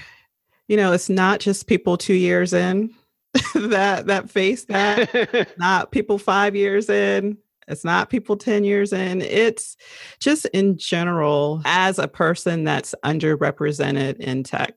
you 0.67 0.77
know 0.77 0.93
it's 0.93 1.09
not 1.09 1.41
just 1.41 1.67
people 1.67 1.97
two 1.97 2.13
years 2.13 2.53
in 2.53 2.93
that 3.55 4.07
that 4.07 4.29
face 4.29 4.65
that, 4.65 5.53
not 5.57 5.91
people 5.91 6.17
five 6.17 6.55
years 6.55 6.89
in, 6.89 7.37
it's 7.67 7.85
not 7.85 8.09
people 8.09 8.35
10 8.35 8.63
years 8.63 8.91
in. 8.91 9.21
It's 9.21 9.77
just 10.19 10.45
in 10.47 10.77
general 10.77 11.61
as 11.65 11.99
a 11.99 12.07
person 12.07 12.63
that's 12.63 12.93
underrepresented 13.03 14.17
in 14.17 14.43
tech. 14.43 14.73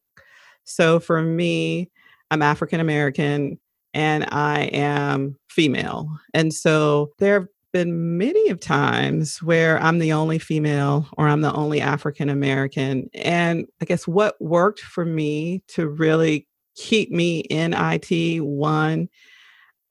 So 0.64 1.01
for 1.01 1.20
me, 1.20 1.90
I'm 2.35 2.42
African 2.42 2.81
American 2.81 3.61
and 3.94 4.27
I 4.33 4.62
am 4.73 5.38
female. 5.49 6.09
And 6.35 6.53
so 6.53 7.12
there 7.20 7.35
have 7.35 7.49
been 7.73 8.18
many 8.18 8.49
of 8.49 8.59
times 8.59 9.40
where 9.40 9.81
I'm 9.81 10.01
the 10.01 10.12
only 10.12 10.40
female 10.40 11.07
or 11.16 11.29
I'm 11.29 11.42
the 11.42 11.55
only 11.55 11.81
African 11.81 12.29
American. 12.29 13.09
And 13.14 13.66
I 13.81 13.85
guess 13.85 14.09
what 14.09 14.35
worked 14.40 14.81
for 14.81 15.05
me 15.05 15.62
to 15.68 15.87
really 15.87 16.49
keep 16.75 17.12
me 17.12 17.38
in 17.38 17.73
IT, 17.73 18.40
one, 18.40 19.09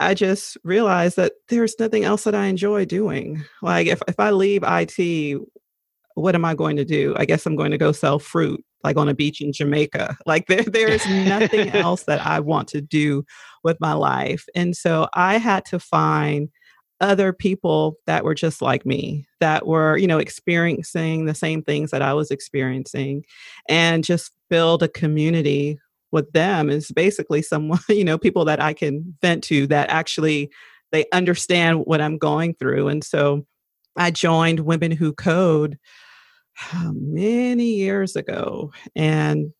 I 0.01 0.13
just 0.13 0.57
realized 0.65 1.15
that 1.15 1.31
there's 1.47 1.79
nothing 1.79 2.03
else 2.03 2.25
that 2.25 2.35
I 2.35 2.47
enjoy 2.47 2.83
doing. 2.83 3.41
Like 3.61 3.87
if, 3.87 4.01
if 4.05 4.19
I 4.19 4.31
leave 4.31 4.65
IT, 4.67 5.39
what 6.15 6.35
am 6.35 6.45
I 6.45 6.53
going 6.55 6.75
to 6.77 6.85
do? 6.85 7.15
I 7.17 7.25
guess 7.25 7.45
I'm 7.45 7.55
going 7.55 7.71
to 7.71 7.77
go 7.77 7.91
sell 7.91 8.19
fruit 8.19 8.63
like 8.83 8.97
on 8.97 9.07
a 9.07 9.13
beach 9.13 9.41
in 9.41 9.53
Jamaica. 9.53 10.17
Like 10.25 10.47
there 10.47 10.63
there 10.63 10.89
is 10.89 11.05
nothing 11.07 11.69
else 11.73 12.03
that 12.03 12.25
I 12.25 12.39
want 12.39 12.67
to 12.69 12.81
do 12.81 13.25
with 13.63 13.77
my 13.79 13.93
life. 13.93 14.45
And 14.55 14.75
so 14.75 15.07
I 15.13 15.37
had 15.37 15.65
to 15.65 15.79
find 15.79 16.49
other 17.01 17.33
people 17.33 17.97
that 18.05 18.23
were 18.23 18.35
just 18.35 18.61
like 18.61 18.85
me 18.85 19.25
that 19.39 19.67
were 19.67 19.97
you 19.97 20.07
know 20.07 20.19
experiencing 20.19 21.25
the 21.25 21.33
same 21.35 21.61
things 21.61 21.91
that 21.91 22.01
i 22.01 22.13
was 22.13 22.31
experiencing 22.31 23.25
and 23.67 24.05
just 24.05 24.31
build 24.49 24.81
a 24.83 24.87
community 24.87 25.77
with 26.13 26.31
them 26.31 26.69
is 26.69 26.91
basically 26.91 27.41
someone, 27.41 27.79
you 27.89 28.05
know, 28.05 28.17
people 28.17 28.45
that 28.45 28.61
I 28.61 28.71
can 28.71 29.17
vent 29.21 29.43
to 29.45 29.67
that 29.67 29.89
actually 29.89 30.49
they 30.93 31.05
understand 31.11 31.79
what 31.85 32.01
I'm 32.01 32.19
going 32.19 32.53
through. 32.53 32.87
And 32.87 33.03
so 33.03 33.45
I 33.95 34.11
joined 34.11 34.61
Women 34.61 34.91
Who 34.91 35.13
Code 35.13 35.77
uh, 36.73 36.91
many 36.93 37.75
years 37.75 38.15
ago. 38.15 38.71
And 38.95 39.53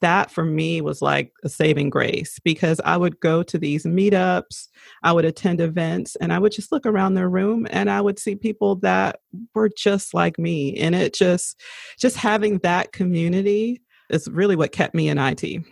that 0.00 0.30
for 0.30 0.44
me 0.44 0.80
was 0.80 1.00
like 1.00 1.32
a 1.42 1.48
saving 1.48 1.90
grace 1.90 2.38
because 2.44 2.80
I 2.84 2.96
would 2.96 3.18
go 3.20 3.42
to 3.42 3.58
these 3.58 3.84
meetups, 3.84 4.68
I 5.02 5.12
would 5.12 5.24
attend 5.24 5.60
events, 5.60 6.16
and 6.16 6.32
I 6.32 6.38
would 6.38 6.52
just 6.52 6.72
look 6.72 6.86
around 6.86 7.14
their 7.14 7.30
room 7.30 7.66
and 7.70 7.90
I 7.90 8.00
would 8.00 8.18
see 8.18 8.34
people 8.34 8.76
that 8.76 9.20
were 9.54 9.70
just 9.74 10.12
like 10.12 10.38
me. 10.38 10.76
And 10.76 10.94
it 10.94 11.14
just, 11.14 11.60
just 11.98 12.16
having 12.16 12.58
that 12.58 12.92
community 12.92 13.80
is 14.10 14.28
really 14.28 14.56
what 14.56 14.72
kept 14.72 14.94
me 14.94 15.08
in 15.08 15.18
IT. 15.18 15.64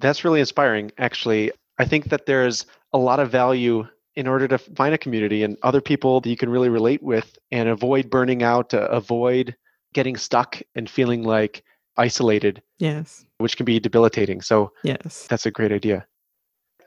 That's 0.00 0.24
really 0.24 0.40
inspiring, 0.40 0.90
actually. 0.98 1.52
I 1.78 1.84
think 1.84 2.08
that 2.08 2.26
there's 2.26 2.66
a 2.92 2.98
lot 2.98 3.20
of 3.20 3.30
value 3.30 3.86
in 4.18 4.26
order 4.26 4.48
to 4.48 4.58
find 4.58 4.92
a 4.92 4.98
community 4.98 5.44
and 5.44 5.56
other 5.62 5.80
people 5.80 6.20
that 6.20 6.28
you 6.28 6.36
can 6.36 6.50
really 6.50 6.68
relate 6.68 7.00
with 7.04 7.38
and 7.52 7.68
avoid 7.68 8.10
burning 8.10 8.42
out, 8.42 8.74
uh, 8.74 8.88
avoid 8.90 9.54
getting 9.94 10.16
stuck 10.16 10.60
and 10.74 10.90
feeling 10.90 11.22
like 11.22 11.62
isolated. 11.96 12.60
Yes. 12.80 13.24
Which 13.38 13.56
can 13.56 13.64
be 13.64 13.78
debilitating. 13.78 14.42
So, 14.42 14.72
yes. 14.82 15.28
That's 15.30 15.46
a 15.46 15.52
great 15.52 15.70
idea. 15.70 16.04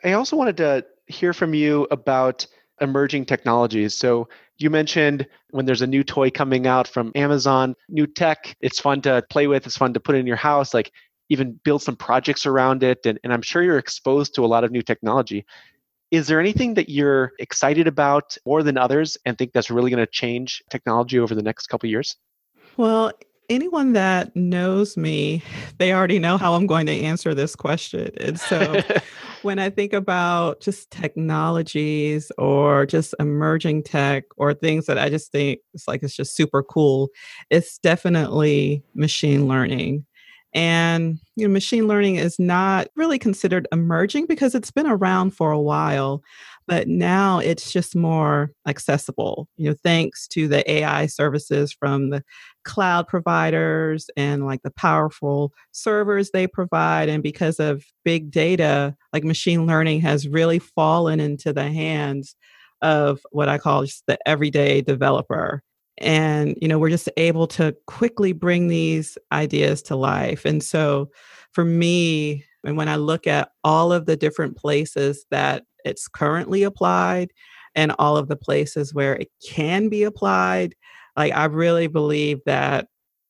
I 0.04 0.12
also 0.12 0.36
wanted 0.36 0.58
to 0.58 0.86
hear 1.08 1.32
from 1.32 1.54
you 1.54 1.88
about 1.90 2.46
emerging 2.82 3.28
technologies. 3.28 3.94
So, 3.94 4.28
you 4.58 4.70
mentioned 4.70 5.26
when 5.52 5.66
there's 5.66 5.82
a 5.82 5.88
new 5.88 6.04
toy 6.04 6.32
coming 6.32 6.68
out 6.68 6.86
from 6.86 7.14
Amazon, 7.16 7.76
new 7.88 8.08
tech, 8.08 8.58
it's 8.60 8.82
fun 8.82 9.00
to 9.04 9.24
play 9.30 9.48
with, 9.48 9.66
it's 9.66 9.78
fun 9.78 9.94
to 9.94 10.02
put 10.02 10.16
in 10.16 10.28
your 10.28 10.36
house. 10.36 10.74
Like, 10.74 10.92
even 11.30 11.58
build 11.64 11.82
some 11.82 11.96
projects 11.96 12.46
around 12.46 12.84
it. 12.84 13.06
And, 13.06 13.18
and 13.24 13.32
I'm 13.32 13.42
sure 13.42 13.64
you're 13.64 13.78
exposed 13.78 14.36
to 14.36 14.44
a 14.44 14.48
lot 14.48 14.66
of 14.66 14.72
new 14.72 14.82
technology. 14.82 15.46
Is 16.12 16.28
there 16.28 16.40
anything 16.42 16.74
that 16.74 16.90
you're 16.90 17.32
excited 17.40 17.88
about 17.88 18.38
more 18.46 18.64
than 18.64 18.78
others 18.78 19.18
and 19.26 19.38
think 19.38 19.54
that's 19.54 19.72
really 19.72 19.90
going 19.90 20.06
to 20.06 20.12
change 20.12 20.62
technology 20.70 21.18
over 21.18 21.34
the 21.34 21.42
next 21.42 21.68
couple 21.68 21.88
years? 21.88 22.18
Well, 22.76 23.14
anyone 23.50 23.94
that 23.94 24.36
knows 24.36 24.98
me, 24.98 25.44
they 25.78 25.94
already 25.94 26.20
know 26.20 26.38
how 26.38 26.54
I'm 26.54 26.68
going 26.68 26.86
to 26.88 27.02
answer 27.02 27.34
this 27.34 27.56
question. 27.56 28.12
And 28.18 28.40
so 28.40 28.82
when 29.42 29.60
I 29.60 29.70
think 29.70 29.94
about 29.94 30.62
just 30.62 30.92
technologies 30.92 32.32
or 32.38 32.86
just 32.86 33.14
emerging 33.20 33.84
tech 33.84 34.24
or 34.38 34.54
things 34.54 34.86
that 34.88 34.98
I 34.98 35.10
just 35.10 35.32
think 35.32 35.60
it's 35.74 35.88
like 35.88 36.04
it's 36.04 36.16
just 36.16 36.36
super 36.36 36.64
cool, 36.64 37.10
it's 37.50 37.78
definitely 37.78 38.84
machine 38.96 39.48
learning. 39.48 40.06
And 40.54 41.20
you 41.36 41.48
know, 41.48 41.54
machine 41.54 41.88
learning 41.88 42.16
is 42.16 42.38
not 42.38 42.88
really 42.96 43.20
considered 43.20 43.68
emerging 43.72 44.26
because 44.28 44.56
it's 44.56 44.72
been 44.72 44.88
around 44.88 45.32
for 45.32 45.52
a 45.52 45.62
while 45.62 46.22
but 46.68 46.88
now 46.88 47.40
it's 47.40 47.72
just 47.72 47.96
more 47.96 48.52
accessible 48.68 49.48
you 49.58 49.68
know 49.68 49.76
thanks 49.84 50.28
to 50.28 50.48
the 50.48 50.70
ai 50.72 51.08
services 51.08 51.74
from 51.74 52.12
the 52.12 52.24
cloud 52.64 53.08
providers 53.08 54.10
and 54.16 54.46
like 54.46 54.62
the 54.64 54.72
powerful 54.72 55.54
servers 55.72 56.32
they 56.32 56.48
provide. 56.48 57.10
And 57.10 57.24
because 57.24 57.60
of 57.60 57.84
big 58.04 58.32
data 58.32 58.96
like 59.14 59.24
machine 59.24 59.66
learning 59.66 60.02
has 60.02 60.28
really 60.28 60.60
fallen 60.60 61.20
into 61.20 61.54
the 61.54 61.70
hands 61.70 62.36
of 62.82 63.20
what 63.32 63.50
i 63.50 63.58
call 63.58 63.84
just 63.84 64.04
the 64.08 64.18
everyday 64.28 64.82
developer 64.82 65.64
and 66.02 66.58
you 66.62 66.68
know 66.68 66.80
we're 66.80 66.90
just 66.90 67.10
able 67.18 67.48
to 67.48 67.76
quickly 67.88 68.34
bring 68.34 68.68
these 68.68 69.18
ideas 69.32 69.82
to 69.82 69.96
life 69.96 70.46
and 70.46 70.64
so 70.64 71.10
for 71.52 71.64
me 71.64 72.44
and 72.64 72.78
when 72.78 72.90
i 72.90 72.96
look 72.96 73.28
at 73.28 73.52
all 73.64 73.94
of 73.94 74.06
the 74.06 74.18
different 74.18 74.58
places 74.58 75.26
that 75.32 75.64
it's 75.86 76.08
currently 76.08 76.64
applied 76.64 77.32
and 77.76 77.94
all 78.00 78.18
of 78.18 78.28
the 78.28 78.36
places 78.36 78.94
where 78.94 79.16
it 79.16 79.30
can 79.48 79.90
be 79.90 80.04
applied. 80.04 80.76
Like, 81.16 81.34
I 81.34 81.46
really 81.46 81.88
believe 81.88 82.40
that 82.46 82.88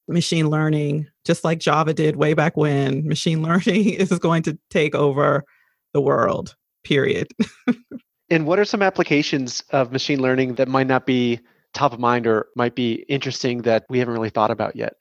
machine 0.07 0.49
learning, 0.49 1.07
just 1.25 1.43
like 1.43 1.59
Java 1.59 1.93
did 1.93 2.15
way 2.15 2.33
back 2.33 2.57
when, 2.57 3.07
machine 3.07 3.41
learning 3.43 3.89
is 3.89 4.17
going 4.19 4.43
to 4.43 4.57
take 4.69 4.95
over 4.95 5.43
the 5.93 6.01
world, 6.01 6.55
period. 6.83 7.27
and 8.29 8.45
what 8.45 8.59
are 8.59 8.65
some 8.65 8.81
applications 8.81 9.63
of 9.71 9.91
machine 9.91 10.21
learning 10.21 10.55
that 10.55 10.67
might 10.67 10.87
not 10.87 11.05
be 11.05 11.39
top 11.73 11.93
of 11.93 11.99
mind 11.99 12.27
or 12.27 12.47
might 12.55 12.75
be 12.75 13.05
interesting 13.07 13.63
that 13.63 13.85
we 13.89 13.99
haven't 13.99 14.13
really 14.13 14.29
thought 14.29 14.51
about 14.51 14.75
yet? 14.75 14.93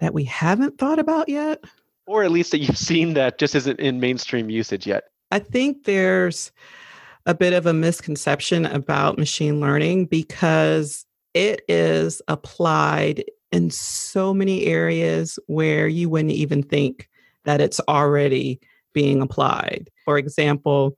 That 0.00 0.14
we 0.14 0.24
haven't 0.24 0.78
thought 0.78 0.98
about 0.98 1.28
yet? 1.28 1.62
Or 2.06 2.22
at 2.24 2.30
least 2.30 2.50
that 2.50 2.58
you've 2.58 2.78
seen 2.78 3.14
that 3.14 3.38
just 3.38 3.54
isn't 3.54 3.80
in 3.80 4.00
mainstream 4.00 4.50
usage 4.50 4.86
yet? 4.86 5.04
I 5.30 5.38
think 5.38 5.84
there's 5.84 6.52
a 7.26 7.34
bit 7.34 7.52
of 7.52 7.66
a 7.66 7.72
misconception 7.72 8.66
about 8.66 9.18
machine 9.18 9.60
learning 9.60 10.06
because 10.06 11.06
it 11.32 11.62
is 11.68 12.20
applied 12.28 13.24
in 13.50 13.70
so 13.70 14.34
many 14.34 14.66
areas 14.66 15.38
where 15.46 15.86
you 15.88 16.08
wouldn't 16.08 16.32
even 16.32 16.62
think 16.62 17.08
that 17.44 17.60
it's 17.60 17.80
already 17.88 18.60
being 18.92 19.20
applied. 19.22 19.90
For 20.04 20.18
example, 20.18 20.96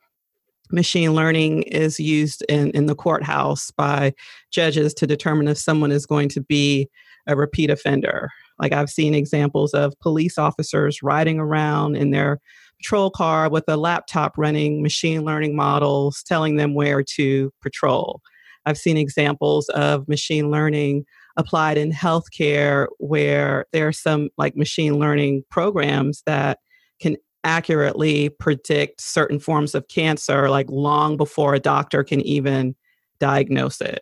machine 0.70 1.14
learning 1.14 1.62
is 1.62 1.98
used 2.00 2.44
in, 2.48 2.70
in 2.70 2.87
the 2.87 2.94
courthouse 2.94 3.70
by 3.70 4.12
judges 4.50 4.94
to 4.94 5.07
determine 5.07 5.48
if 5.48 5.59
someone 5.59 5.92
is 5.92 6.07
going 6.07 6.29
to 6.31 6.40
be 6.40 6.88
a 7.26 7.37
repeat 7.37 7.70
offender. 7.70 8.31
Like 8.59 8.72
I've 8.72 8.90
seen 8.90 9.14
examples 9.14 9.74
of 9.74 9.98
police 10.00 10.38
officers 10.38 11.02
riding 11.02 11.38
around 11.38 11.96
in 11.96 12.11
their 12.11 12.40
patrol 12.79 13.11
car 13.11 13.48
with 13.48 13.64
a 13.68 13.76
laptop 13.76 14.37
running 14.37 14.83
machine 14.83 15.24
learning 15.24 15.57
models 15.57 16.22
telling 16.22 16.57
them 16.57 16.74
where 16.74 17.02
to 17.02 17.52
patrol. 17.62 18.20
I've 18.64 18.79
seen 18.79 18.96
examples 18.96 19.68
of 19.70 20.09
machine 20.09 20.50
learning 20.50 21.05
applied 21.37 21.79
in 21.79 21.92
healthcare 21.92 22.87
where 22.98 23.66
there 23.72 23.87
are 23.87 23.92
some 23.92 24.31
like 24.38 24.57
machine 24.57 24.98
learning 24.98 25.44
programs 25.50 26.22
that 26.26 26.59
can 27.00 27.16
accurately 27.46 28.28
predict 28.28 29.00
certain 29.00 29.38
forms 29.38 29.74
of 29.74 29.87
cancer 29.87 30.50
like 30.50 30.66
long 30.68 31.16
before 31.16 31.54
a 31.54 31.61
doctor 31.61 32.02
can 32.02 32.20
even 32.22 32.74
diagnose 33.20 33.80
it. 33.80 34.00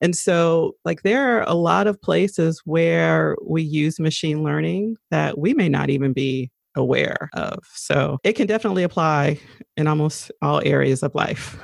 And 0.00 0.16
so, 0.16 0.74
like, 0.84 1.02
there 1.02 1.38
are 1.38 1.48
a 1.48 1.54
lot 1.54 1.86
of 1.86 2.02
places 2.02 2.60
where 2.64 3.36
we 3.46 3.62
use 3.62 4.00
machine 4.00 4.42
learning 4.42 4.96
that 5.12 5.38
we 5.38 5.54
may 5.54 5.68
not 5.68 5.90
even 5.90 6.12
be 6.12 6.50
aware 6.74 7.30
of. 7.34 7.60
So 7.72 8.18
it 8.24 8.32
can 8.32 8.48
definitely 8.48 8.82
apply 8.82 9.38
in 9.76 9.86
almost 9.86 10.32
all 10.42 10.60
areas 10.64 11.04
of 11.04 11.14
life. 11.14 11.56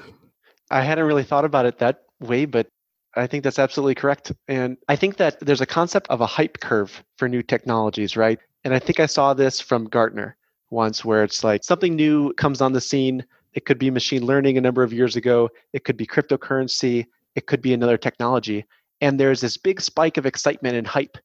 I 0.71 0.83
hadn't 0.83 1.07
really 1.07 1.25
thought 1.25 1.45
about 1.45 1.67
it 1.67 1.79
that 1.81 2.03
way, 2.21 2.45
but 2.45 2.69
I 3.17 3.27
think 3.27 3.43
that's 3.43 3.59
absolutely 3.59 3.97
correct. 3.97 4.31
And 4.47 4.77
I 4.89 4.95
think 4.95 5.17
that 5.17 5.41
there's 5.41 5.61
a 5.61 5.67
concept 5.67 6.07
of 6.09 6.21
a 6.21 6.27
hype 6.27 6.61
curve 6.61 7.03
for 7.17 7.29
new 7.29 7.43
technologies, 7.43 8.17
right? 8.17 8.39
And 8.63 8.73
I 8.73 8.79
think 8.79 9.01
I 9.01 9.07
saw 9.07 9.35
this 9.35 9.61
from 9.61 9.87
Gartner 9.87 10.37
once 10.71 11.05
where 11.05 11.25
it's 11.25 11.45
like 11.45 11.65
something 11.65 11.97
new 11.97 12.33
comes 12.35 12.61
on 12.61 12.73
the 12.73 12.81
scene. 12.81 13.25
It 13.55 13.65
could 13.65 13.79
be 13.79 13.91
machine 13.91 14.25
learning 14.25 14.59
a 14.59 14.61
number 14.61 14.83
of 14.83 14.93
years 14.93 15.17
ago, 15.17 15.49
it 15.73 15.85
could 15.85 15.97
be 15.97 16.07
cryptocurrency, 16.07 17.07
it 17.35 17.47
could 17.47 17.63
be 17.63 17.73
another 17.73 17.97
technology. 17.97 18.65
And 19.01 19.19
there's 19.19 19.41
this 19.41 19.57
big 19.57 19.81
spike 19.81 20.17
of 20.17 20.27
excitement 20.27 20.77
and 20.77 20.87
hype 20.87 21.19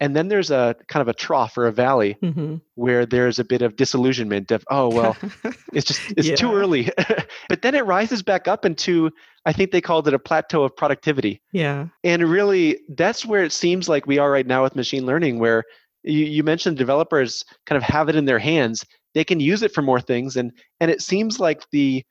and 0.00 0.14
then 0.14 0.28
there's 0.28 0.50
a 0.50 0.76
kind 0.88 1.00
of 1.00 1.08
a 1.08 1.14
trough 1.14 1.56
or 1.58 1.66
a 1.66 1.72
valley 1.72 2.16
mm-hmm. 2.22 2.56
where 2.74 3.04
there's 3.04 3.38
a 3.38 3.44
bit 3.44 3.62
of 3.62 3.76
disillusionment 3.76 4.50
of 4.50 4.64
oh 4.70 4.88
well 4.88 5.16
it's 5.72 5.86
just 5.86 6.00
it's 6.16 6.28
yeah. 6.28 6.36
too 6.36 6.54
early 6.54 6.90
but 7.48 7.62
then 7.62 7.74
it 7.74 7.84
rises 7.84 8.22
back 8.22 8.48
up 8.48 8.64
into 8.64 9.10
i 9.44 9.52
think 9.52 9.70
they 9.70 9.80
called 9.80 10.06
it 10.08 10.14
a 10.14 10.18
plateau 10.18 10.62
of 10.62 10.74
productivity 10.76 11.40
yeah 11.52 11.86
and 12.04 12.22
really 12.24 12.80
that's 12.90 13.24
where 13.24 13.42
it 13.42 13.52
seems 13.52 13.88
like 13.88 14.06
we 14.06 14.18
are 14.18 14.30
right 14.30 14.46
now 14.46 14.62
with 14.62 14.76
machine 14.76 15.06
learning 15.06 15.38
where 15.38 15.64
you, 16.02 16.24
you 16.24 16.42
mentioned 16.42 16.76
developers 16.76 17.44
kind 17.66 17.76
of 17.76 17.82
have 17.82 18.08
it 18.08 18.16
in 18.16 18.24
their 18.24 18.38
hands 18.38 18.84
they 19.14 19.24
can 19.24 19.40
use 19.40 19.62
it 19.62 19.72
for 19.72 19.82
more 19.82 20.00
things 20.00 20.36
and 20.36 20.52
and 20.80 20.90
it 20.90 21.02
seems 21.02 21.40
like 21.40 21.64
the 21.70 22.04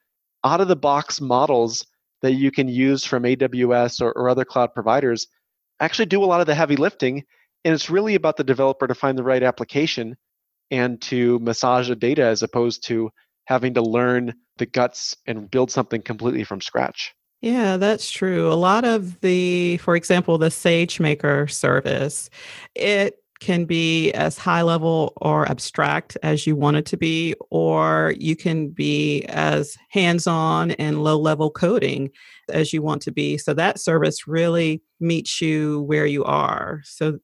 out 0.44 0.62
of 0.62 0.68
the 0.68 0.76
box 0.76 1.20
models 1.22 1.86
that 2.22 2.34
you 2.34 2.52
can 2.52 2.68
use 2.68 3.04
from 3.04 3.24
aws 3.24 4.02
or, 4.02 4.12
or 4.14 4.30
other 4.30 4.46
cloud 4.46 4.74
providers 4.74 5.28
actually 5.80 6.06
do 6.06 6.24
a 6.24 6.26
lot 6.26 6.42
of 6.42 6.48
the 6.48 6.56
heavy 6.56 6.76
lifting 6.76 7.24
and 7.64 7.74
it's 7.74 7.90
really 7.90 8.16
about 8.16 8.38
the 8.38 8.44
developer 8.44 8.88
to 8.88 8.96
find 8.96 9.18
the 9.18 9.24
right 9.24 9.44
application 9.44 10.16
and 10.72 11.02
to 11.02 11.40
massage 11.40 11.90
the 11.90 11.96
data 11.96 12.24
as 12.24 12.44
opposed 12.44 12.86
to 12.86 13.10
having 13.46 13.74
to 13.74 13.82
learn 13.82 14.34
the 14.58 14.66
guts 14.66 15.16
and 15.26 15.50
build 15.50 15.72
something 15.72 16.02
completely 16.02 16.44
from 16.44 16.62
scratch. 16.62 17.14
Yeah, 17.42 17.78
that's 17.78 18.10
true. 18.10 18.52
A 18.52 18.56
lot 18.56 18.84
of 18.84 19.20
the, 19.22 19.78
for 19.78 19.96
example, 19.96 20.38
the 20.38 20.50
SageMaker 20.50 21.50
service, 21.50 22.30
it 22.76 23.20
can 23.40 23.66
be 23.66 24.12
as 24.14 24.38
high 24.38 24.62
level 24.62 25.14
or 25.18 25.48
abstract 25.50 26.18
as 26.24 26.48
you 26.48 26.56
want 26.56 26.78
it 26.78 26.86
to 26.88 26.98
be, 26.98 27.36
or 27.50 28.14
you 28.18 28.36
can 28.36 28.70
be 28.70 29.24
as 29.26 29.78
hands 29.90 30.28
on 30.28 30.72
and 30.72 31.04
low 31.04 31.18
level 31.18 31.52
coding 31.52 32.10
as 32.50 32.74
you 32.74 32.82
want 32.82 33.02
to 33.04 33.12
be. 33.12 33.38
So 33.38 33.54
that 33.54 33.80
service 33.80 34.28
really 34.28 34.82
meets 35.00 35.42
you 35.42 35.82
where 35.84 36.06
you 36.06 36.24
are. 36.24 36.82
So 36.84 37.20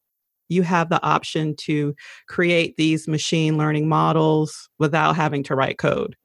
you 0.50 0.62
have 0.64 0.90
the 0.90 1.02
option 1.04 1.56
to 1.56 1.96
create 2.28 2.76
these 2.78 3.08
machine 3.08 3.58
learning 3.58 3.90
models 3.90 4.70
without 4.78 5.16
having 5.16 5.44
to 5.44 5.56
write 5.56 5.78
code. 5.78 6.16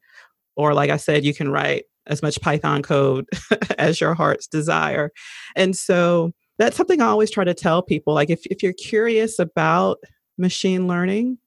Or, 0.57 0.75
like 0.75 0.91
I 0.91 0.97
said, 0.97 1.25
you 1.25 1.33
can 1.33 1.51
write 1.51 1.85
as 2.09 2.23
much 2.23 2.41
Python 2.41 2.83
code 2.83 3.27
as 3.79 4.01
your 4.01 4.15
heart's 4.15 4.47
desire. 4.47 5.11
And 5.55 5.77
so 5.77 6.33
that's 6.59 6.77
something 6.77 7.01
I 7.01 7.07
always 7.07 7.31
try 7.31 7.45
to 7.45 7.55
tell 7.55 7.83
people. 7.83 8.15
Like, 8.15 8.31
if, 8.31 8.45
if 8.47 8.63
you're 8.63 8.73
curious 8.73 9.39
about 9.39 9.99
machine 10.37 10.87
learning, 10.87 11.39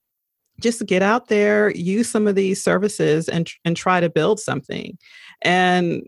just 0.60 0.86
get 0.86 1.02
out 1.02 1.28
there, 1.28 1.70
use 1.70 2.08
some 2.08 2.26
of 2.26 2.34
these 2.34 2.62
services 2.62 3.28
and, 3.28 3.50
and 3.64 3.76
try 3.76 4.00
to 4.00 4.08
build 4.08 4.40
something. 4.40 4.96
And 5.42 6.02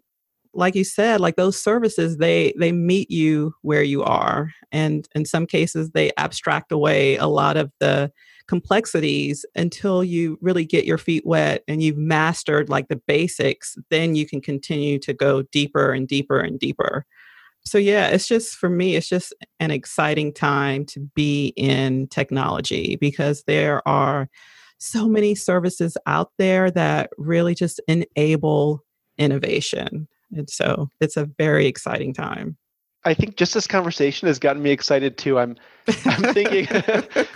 like 0.55 0.75
you 0.75 0.85
said 0.85 1.21
like 1.21 1.37
those 1.37 1.61
services 1.61 2.19
they 2.19 2.55
they 2.59 2.73
meet 2.73 3.11
you 3.11 3.55
where 3.62 3.83
you 3.83 4.03
are 4.03 4.53
and 4.73 5.09
in 5.14 5.25
some 5.25 5.47
cases 5.47 5.90
they 5.90 6.12
abstract 6.17 6.73
away 6.73 7.17
a 7.17 7.27
lot 7.27 7.57
of 7.57 7.73
the 7.81 8.11
complexities 8.47 9.47
until 9.55 10.05
you 10.05 10.38
really 10.40 10.64
get 10.64 10.85
your 10.85 10.99
feet 10.99 11.25
wet 11.27 11.64
and 11.67 11.83
you've 11.83 11.97
mastered 11.97 12.69
like 12.69 12.88
the 12.88 13.01
basics 13.09 13.77
then 13.90 14.14
you 14.14 14.27
can 14.27 14.40
continue 14.40 14.99
to 14.99 15.12
go 15.12 15.43
deeper 15.43 15.93
and 15.93 16.09
deeper 16.09 16.38
and 16.40 16.59
deeper 16.59 17.07
so 17.64 17.79
yeah 17.79 18.09
it's 18.09 18.29
just 18.29 18.57
for 18.57 18.68
me 18.68 18.96
it's 18.96 19.09
just 19.09 19.33
an 19.61 19.70
exciting 19.70 20.33
time 20.33 20.85
to 20.85 21.00
be 21.14 21.53
in 21.57 22.07
technology 22.09 22.96
because 22.96 23.42
there 23.44 23.87
are 23.87 24.29
so 24.79 25.09
many 25.09 25.35
services 25.35 25.96
out 26.07 26.33
there 26.38 26.70
that 26.70 27.11
really 27.16 27.55
just 27.55 27.81
enable 27.88 28.85
innovation 29.18 30.07
and 30.37 30.48
so 30.50 30.90
it's 31.00 31.16
a 31.16 31.27
very 31.38 31.66
exciting 31.66 32.12
time. 32.12 32.57
I 33.05 33.14
think 33.14 33.37
just 33.37 33.55
this 33.55 33.66
conversation 33.66 34.29
has 34.29 34.38
gotten 34.38 34.62
me 34.62 34.70
excited 34.70 35.18
too. 35.18 35.38
I'm 35.38 35.57
I'm 36.07 36.35
thinking 36.35 36.66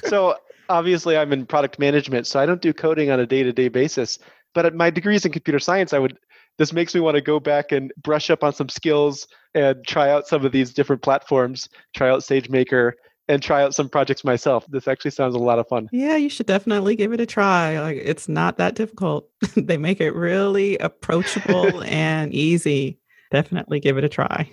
so 0.04 0.36
obviously 0.68 1.16
I'm 1.16 1.32
in 1.32 1.46
product 1.46 1.78
management, 1.78 2.26
so 2.26 2.40
I 2.40 2.46
don't 2.46 2.62
do 2.62 2.72
coding 2.72 3.10
on 3.10 3.20
a 3.20 3.26
day-to-day 3.26 3.68
basis. 3.68 4.18
But 4.54 4.64
at 4.66 4.74
my 4.74 4.90
degrees 4.90 5.24
in 5.26 5.32
computer 5.32 5.58
science. 5.58 5.92
I 5.92 5.98
would 5.98 6.18
this 6.58 6.72
makes 6.72 6.94
me 6.94 7.00
want 7.00 7.14
to 7.14 7.20
go 7.20 7.40
back 7.40 7.72
and 7.72 7.92
brush 8.02 8.30
up 8.30 8.44
on 8.44 8.52
some 8.52 8.68
skills 8.68 9.26
and 9.54 9.84
try 9.86 10.10
out 10.10 10.26
some 10.26 10.44
of 10.44 10.52
these 10.52 10.72
different 10.74 11.02
platforms, 11.02 11.68
try 11.94 12.10
out 12.10 12.20
SageMaker 12.20 12.92
and 13.28 13.42
try 13.42 13.62
out 13.62 13.74
some 13.74 13.88
projects 13.88 14.24
myself. 14.24 14.64
This 14.68 14.88
actually 14.88 15.12
sounds 15.12 15.34
a 15.34 15.38
lot 15.38 15.58
of 15.58 15.68
fun. 15.68 15.88
Yeah, 15.92 16.16
you 16.16 16.28
should 16.28 16.46
definitely 16.46 16.96
give 16.96 17.12
it 17.12 17.20
a 17.20 17.26
try. 17.26 17.78
Like 17.80 17.98
it's 18.02 18.28
not 18.28 18.56
that 18.58 18.74
difficult. 18.74 19.28
they 19.56 19.76
make 19.76 20.00
it 20.00 20.12
really 20.12 20.76
approachable 20.78 21.82
and 21.84 22.34
easy. 22.34 22.98
Definitely 23.30 23.80
give 23.80 23.98
it 23.98 24.04
a 24.04 24.08
try. 24.08 24.50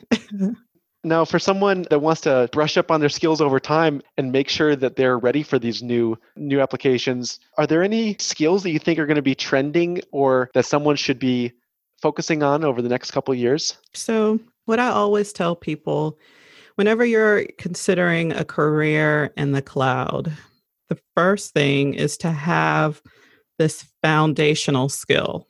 now, 1.04 1.24
for 1.24 1.40
someone 1.40 1.86
that 1.90 2.00
wants 2.00 2.22
to 2.22 2.50
brush 2.52 2.76
up 2.76 2.92
on 2.92 3.00
their 3.00 3.10
skills 3.10 3.40
over 3.40 3.60
time 3.60 4.02
and 4.18 4.34
make 4.34 4.50
sure 4.50 4.76
that 4.76 4.98
they're 4.98 5.18
ready 5.18 5.44
for 5.44 5.58
these 5.58 5.82
new 5.82 6.18
new 6.36 6.60
applications, 6.60 7.40
are 7.58 7.66
there 7.66 7.82
any 7.82 8.18
skills 8.20 8.64
that 8.64 8.72
you 8.72 8.80
think 8.80 9.00
are 9.00 9.06
going 9.06 9.16
to 9.16 9.22
be 9.22 9.36
trending 9.36 10.02
or 10.12 10.52
that 10.54 10.66
someone 10.66 10.98
should 10.98 11.20
be 11.20 11.54
focusing 12.02 12.44
on 12.44 12.64
over 12.64 12.82
the 12.82 12.90
next 12.90 13.12
couple 13.12 13.34
of 13.34 13.40
years? 13.40 13.78
So, 13.94 14.40
what 14.66 14.80
I 14.80 14.88
always 14.88 15.32
tell 15.32 15.56
people 15.56 16.18
whenever 16.76 17.06
you're 17.06 17.46
considering 17.58 18.32
a 18.32 18.46
career 18.46 19.32
in 19.38 19.52
the 19.52 19.62
cloud, 19.62 20.32
the 20.90 20.98
first 21.16 21.54
thing 21.54 21.94
is 21.94 22.18
to 22.18 22.32
have 22.32 23.02
this 23.58 23.86
foundational 24.02 24.90
skill. 24.90 25.48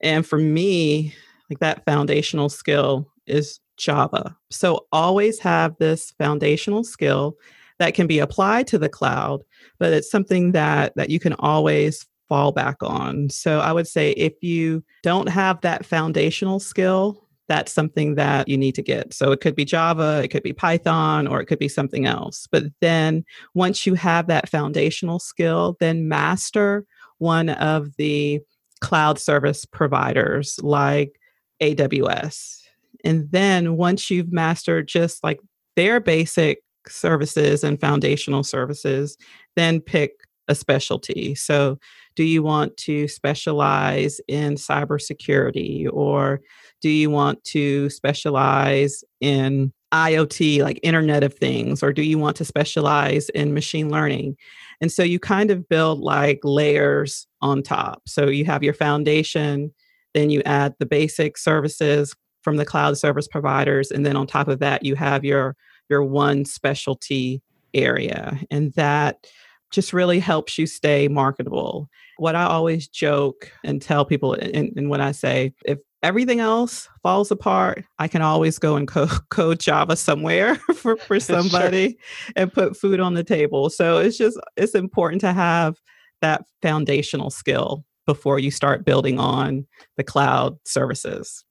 And 0.00 0.26
for 0.26 0.38
me, 0.38 1.14
like 1.50 1.58
that 1.60 1.84
foundational 1.84 2.48
skill 2.48 3.10
is 3.26 3.60
Java. 3.76 4.36
So 4.50 4.86
always 4.92 5.38
have 5.40 5.76
this 5.78 6.12
foundational 6.12 6.84
skill 6.84 7.36
that 7.78 7.94
can 7.94 8.06
be 8.06 8.18
applied 8.18 8.66
to 8.68 8.78
the 8.78 8.88
cloud, 8.88 9.42
but 9.78 9.92
it's 9.92 10.10
something 10.10 10.52
that 10.52 10.94
that 10.96 11.10
you 11.10 11.20
can 11.20 11.34
always 11.34 12.06
fall 12.28 12.52
back 12.52 12.76
on. 12.82 13.30
So 13.30 13.60
I 13.60 13.72
would 13.72 13.86
say 13.86 14.12
if 14.12 14.32
you 14.42 14.84
don't 15.02 15.28
have 15.28 15.60
that 15.60 15.86
foundational 15.86 16.60
skill, 16.60 17.26
that's 17.48 17.72
something 17.72 18.16
that 18.16 18.48
you 18.48 18.56
need 18.56 18.74
to 18.74 18.82
get. 18.82 19.14
So 19.14 19.30
it 19.30 19.40
could 19.40 19.54
be 19.54 19.64
Java, 19.64 20.20
it 20.24 20.28
could 20.28 20.42
be 20.42 20.52
Python, 20.52 21.26
or 21.26 21.40
it 21.40 21.46
could 21.46 21.58
be 21.58 21.68
something 21.68 22.06
else. 22.06 22.48
But 22.50 22.64
then 22.80 23.24
once 23.54 23.86
you 23.86 23.94
have 23.94 24.26
that 24.26 24.48
foundational 24.48 25.18
skill, 25.18 25.76
then 25.78 26.08
master 26.08 26.84
one 27.18 27.50
of 27.50 27.96
the 27.96 28.40
cloud 28.80 29.18
service 29.18 29.64
providers 29.64 30.58
like 30.62 31.18
AWS. 31.62 32.62
And 33.04 33.30
then 33.30 33.76
once 33.76 34.10
you've 34.10 34.32
mastered 34.32 34.88
just 34.88 35.22
like 35.22 35.40
their 35.76 36.00
basic 36.00 36.62
services 36.88 37.62
and 37.62 37.80
foundational 37.80 38.42
services, 38.42 39.16
then 39.54 39.80
pick 39.80 40.12
a 40.48 40.54
specialty. 40.54 41.34
So, 41.34 41.78
do 42.16 42.24
you 42.24 42.42
want 42.42 42.76
to 42.78 43.06
specialize 43.06 44.20
in 44.26 44.54
cybersecurity 44.54 45.86
or 45.92 46.40
do 46.80 46.88
you 46.88 47.10
want 47.10 47.42
to 47.44 47.88
specialize 47.90 49.04
in 49.20 49.72
IoT, 49.92 50.62
like 50.62 50.80
Internet 50.82 51.22
of 51.22 51.34
Things, 51.34 51.82
or 51.82 51.92
do 51.92 52.02
you 52.02 52.18
want 52.18 52.36
to 52.36 52.44
specialize 52.44 53.28
in 53.30 53.54
machine 53.54 53.88
learning? 53.88 54.36
And 54.80 54.90
so 54.90 55.02
you 55.02 55.18
kind 55.18 55.50
of 55.50 55.68
build 55.68 56.00
like 56.00 56.40
layers 56.42 57.26
on 57.40 57.62
top. 57.62 58.02
So 58.08 58.26
you 58.28 58.44
have 58.46 58.62
your 58.62 58.74
foundation, 58.74 59.72
then 60.12 60.30
you 60.30 60.42
add 60.44 60.74
the 60.78 60.86
basic 60.86 61.38
services 61.38 62.14
from 62.42 62.56
the 62.56 62.64
cloud 62.64 62.98
service 62.98 63.28
providers, 63.28 63.90
and 63.90 64.04
then 64.04 64.16
on 64.16 64.26
top 64.26 64.48
of 64.48 64.58
that, 64.58 64.84
you 64.84 64.96
have 64.96 65.24
your 65.24 65.56
your 65.88 66.02
one 66.02 66.44
specialty 66.44 67.42
area. 67.74 68.40
And 68.50 68.72
that 68.72 69.26
just 69.70 69.92
really 69.92 70.18
helps 70.18 70.58
you 70.58 70.66
stay 70.66 71.08
marketable. 71.08 71.88
What 72.16 72.34
I 72.34 72.44
always 72.44 72.88
joke 72.88 73.50
and 73.64 73.80
tell 73.80 74.04
people, 74.04 74.34
and, 74.34 74.72
and 74.76 74.88
when 74.88 75.00
I 75.00 75.12
say, 75.12 75.52
if 75.64 75.78
everything 76.02 76.40
else 76.40 76.88
falls 77.02 77.30
apart, 77.30 77.84
I 77.98 78.08
can 78.08 78.22
always 78.22 78.58
go 78.58 78.76
and 78.76 78.86
co- 78.86 79.06
code 79.30 79.60
Java 79.60 79.96
somewhere 79.96 80.54
for, 80.74 80.96
for 80.96 81.20
somebody 81.20 81.90
sure. 81.90 82.32
and 82.36 82.52
put 82.52 82.76
food 82.76 83.00
on 83.00 83.14
the 83.14 83.24
table. 83.24 83.70
So 83.70 83.98
it's 83.98 84.16
just, 84.16 84.38
it's 84.56 84.74
important 84.74 85.20
to 85.22 85.32
have 85.32 85.76
that 86.22 86.44
foundational 86.62 87.30
skill 87.30 87.84
before 88.06 88.38
you 88.38 88.50
start 88.50 88.84
building 88.84 89.18
on 89.18 89.66
the 89.96 90.04
cloud 90.04 90.58
services. 90.64 91.44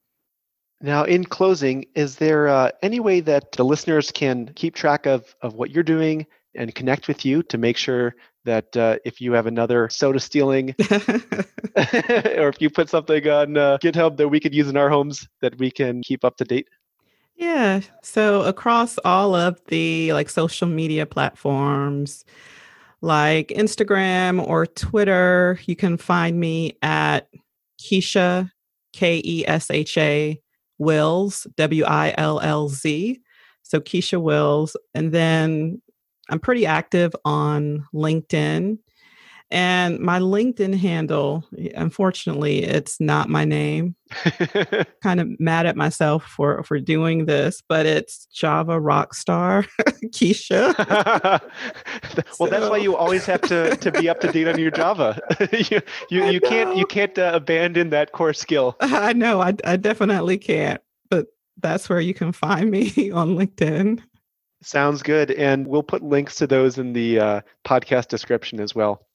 Now, 0.81 1.03
in 1.03 1.25
closing, 1.25 1.85
is 1.95 2.17
there 2.17 2.47
uh, 2.47 2.71
any 2.81 2.99
way 2.99 3.19
that 3.21 3.53
the 3.53 3.63
listeners 3.63 4.11
can 4.11 4.51
keep 4.55 4.75
track 4.75 5.05
of, 5.05 5.35
of 5.41 5.53
what 5.53 5.71
you're 5.71 5.83
doing 5.83 6.25
and 6.55 6.73
connect 6.75 7.07
with 7.07 7.25
you 7.25 7.43
to 7.43 7.57
make 7.57 7.77
sure 7.77 8.15
that 8.45 8.75
uh, 8.77 8.97
if 9.03 9.19
you 9.19 9.33
have 9.33 9.45
another 9.45 9.89
soda 9.89 10.19
stealing 10.19 10.69
or 10.91 12.47
if 12.47 12.61
you 12.61 12.69
put 12.69 12.89
something 12.89 13.27
on 13.27 13.57
uh, 13.57 13.77
github 13.81 14.17
that 14.17 14.29
we 14.29 14.39
could 14.39 14.55
use 14.55 14.69
in 14.69 14.77
our 14.77 14.89
homes 14.89 15.27
that 15.41 15.57
we 15.59 15.69
can 15.69 16.01
keep 16.01 16.23
up 16.23 16.37
to 16.37 16.45
date? 16.45 16.67
Yeah 17.35 17.81
so 18.01 18.43
across 18.43 18.97
all 18.99 19.35
of 19.35 19.59
the 19.67 20.13
like 20.13 20.29
social 20.29 20.67
media 20.67 21.05
platforms 21.05 22.23
like 23.01 23.49
instagram 23.49 24.41
or 24.47 24.65
twitter 24.65 25.59
you 25.65 25.75
can 25.75 25.97
find 25.97 26.39
me 26.39 26.77
at 26.81 27.27
Kesha 27.81 28.49
k-e-s-h-a 28.93 30.41
willz 30.79 31.45
w-i-l-l-z 31.57 33.19
so 33.63 33.79
Kesha 33.81 34.21
willz 34.21 34.75
and 34.93 35.11
then 35.11 35.81
I'm 36.29 36.39
pretty 36.39 36.65
active 36.65 37.15
on 37.25 37.85
LinkedIn. 37.93 38.79
And 39.51 39.99
my 39.99 40.19
LinkedIn 40.19 40.75
handle, 40.75 41.45
unfortunately, 41.75 42.63
it's 42.63 42.99
not 42.99 43.29
my 43.29 43.45
name. 43.45 43.95
kind 45.03 45.19
of 45.19 45.39
mad 45.39 45.67
at 45.67 45.75
myself 45.75 46.25
for 46.25 46.63
for 46.63 46.79
doing 46.79 47.25
this, 47.25 47.61
but 47.67 47.85
it's 47.85 48.25
Java 48.33 48.79
Rockstar 48.79 49.67
Kesha. 50.05 50.75
well, 52.17 52.21
so. 52.33 52.47
that's 52.47 52.69
why 52.69 52.77
you 52.77 52.95
always 52.95 53.25
have 53.25 53.41
to 53.41 53.75
to 53.77 53.91
be 53.91 54.09
up 54.09 54.19
to 54.21 54.31
date 54.31 54.47
on 54.47 54.57
your 54.57 54.71
Java. 54.71 55.21
you 55.51 55.79
you, 56.09 56.25
you 56.25 56.41
can't 56.41 56.75
you 56.75 56.87
can't 56.87 57.17
uh, 57.19 57.31
abandon 57.35 57.91
that 57.91 58.13
core 58.13 58.33
skill. 58.33 58.75
I 58.79 59.13
know, 59.13 59.41
I 59.41 59.53
I 59.63 59.75
definitely 59.75 60.39
can't. 60.39 60.81
But 61.11 61.27
that's 61.61 61.87
where 61.87 62.01
you 62.01 62.15
can 62.15 62.31
find 62.31 62.71
me 62.71 63.11
on 63.11 63.35
LinkedIn. 63.35 64.01
Sounds 64.65 65.03
good. 65.03 65.29
And 65.29 65.67
we'll 65.67 65.83
put 65.83 66.01
links 66.01 66.37
to 66.37 66.47
those 66.47 66.79
in 66.79 66.91
the 66.91 67.19
uh, 67.19 67.41
podcast 67.67 68.07
description 68.07 68.59
as 68.59 68.73
well. 68.73 69.05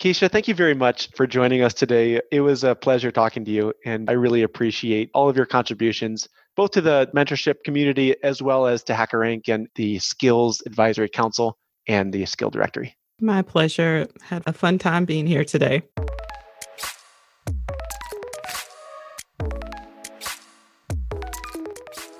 Kesha, 0.00 0.28
thank 0.28 0.48
you 0.48 0.54
very 0.54 0.74
much 0.74 1.10
for 1.14 1.28
joining 1.28 1.62
us 1.62 1.72
today. 1.74 2.20
It 2.32 2.40
was 2.40 2.64
a 2.64 2.74
pleasure 2.74 3.12
talking 3.12 3.44
to 3.44 3.50
you, 3.52 3.72
and 3.86 4.10
I 4.10 4.14
really 4.14 4.42
appreciate 4.42 5.10
all 5.14 5.28
of 5.28 5.36
your 5.36 5.46
contributions, 5.46 6.28
both 6.56 6.72
to 6.72 6.80
the 6.80 7.08
mentorship 7.14 7.62
community 7.64 8.16
as 8.24 8.42
well 8.42 8.66
as 8.66 8.82
to 8.82 8.94
HackerRank 8.94 9.48
and 9.48 9.68
the 9.76 10.00
Skills 10.00 10.60
Advisory 10.66 11.08
Council 11.08 11.56
and 11.86 12.12
the 12.12 12.26
Skill 12.26 12.50
Directory. 12.50 12.96
My 13.20 13.42
pleasure. 13.42 14.08
Had 14.22 14.42
a 14.44 14.52
fun 14.52 14.76
time 14.76 15.04
being 15.04 15.28
here 15.28 15.44
today. 15.44 15.82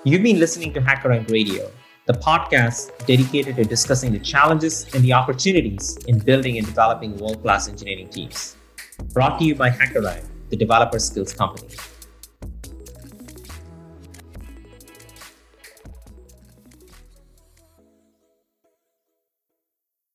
You've 0.05 0.23
been 0.23 0.39
listening 0.39 0.73
to 0.73 0.79
HackerRank 0.79 1.29
Radio 1.29 1.69
the 2.07 2.13
podcast 2.13 3.05
dedicated 3.05 3.57
to 3.57 3.65
discussing 3.65 4.13
the 4.13 4.19
challenges 4.19 4.87
and 4.95 5.03
the 5.03 5.11
opportunities 5.11 5.97
in 6.07 6.17
building 6.17 6.57
and 6.57 6.65
developing 6.65 7.17
world 7.17 7.41
class 7.41 7.67
engineering 7.67 8.07
teams. 8.07 8.55
Brought 9.13 9.37
to 9.39 9.45
you 9.45 9.55
by 9.55 9.69
HackerRank, 9.69 10.23
the 10.49 10.55
developer 10.55 10.99
skills 10.99 11.33
company. 11.33 11.67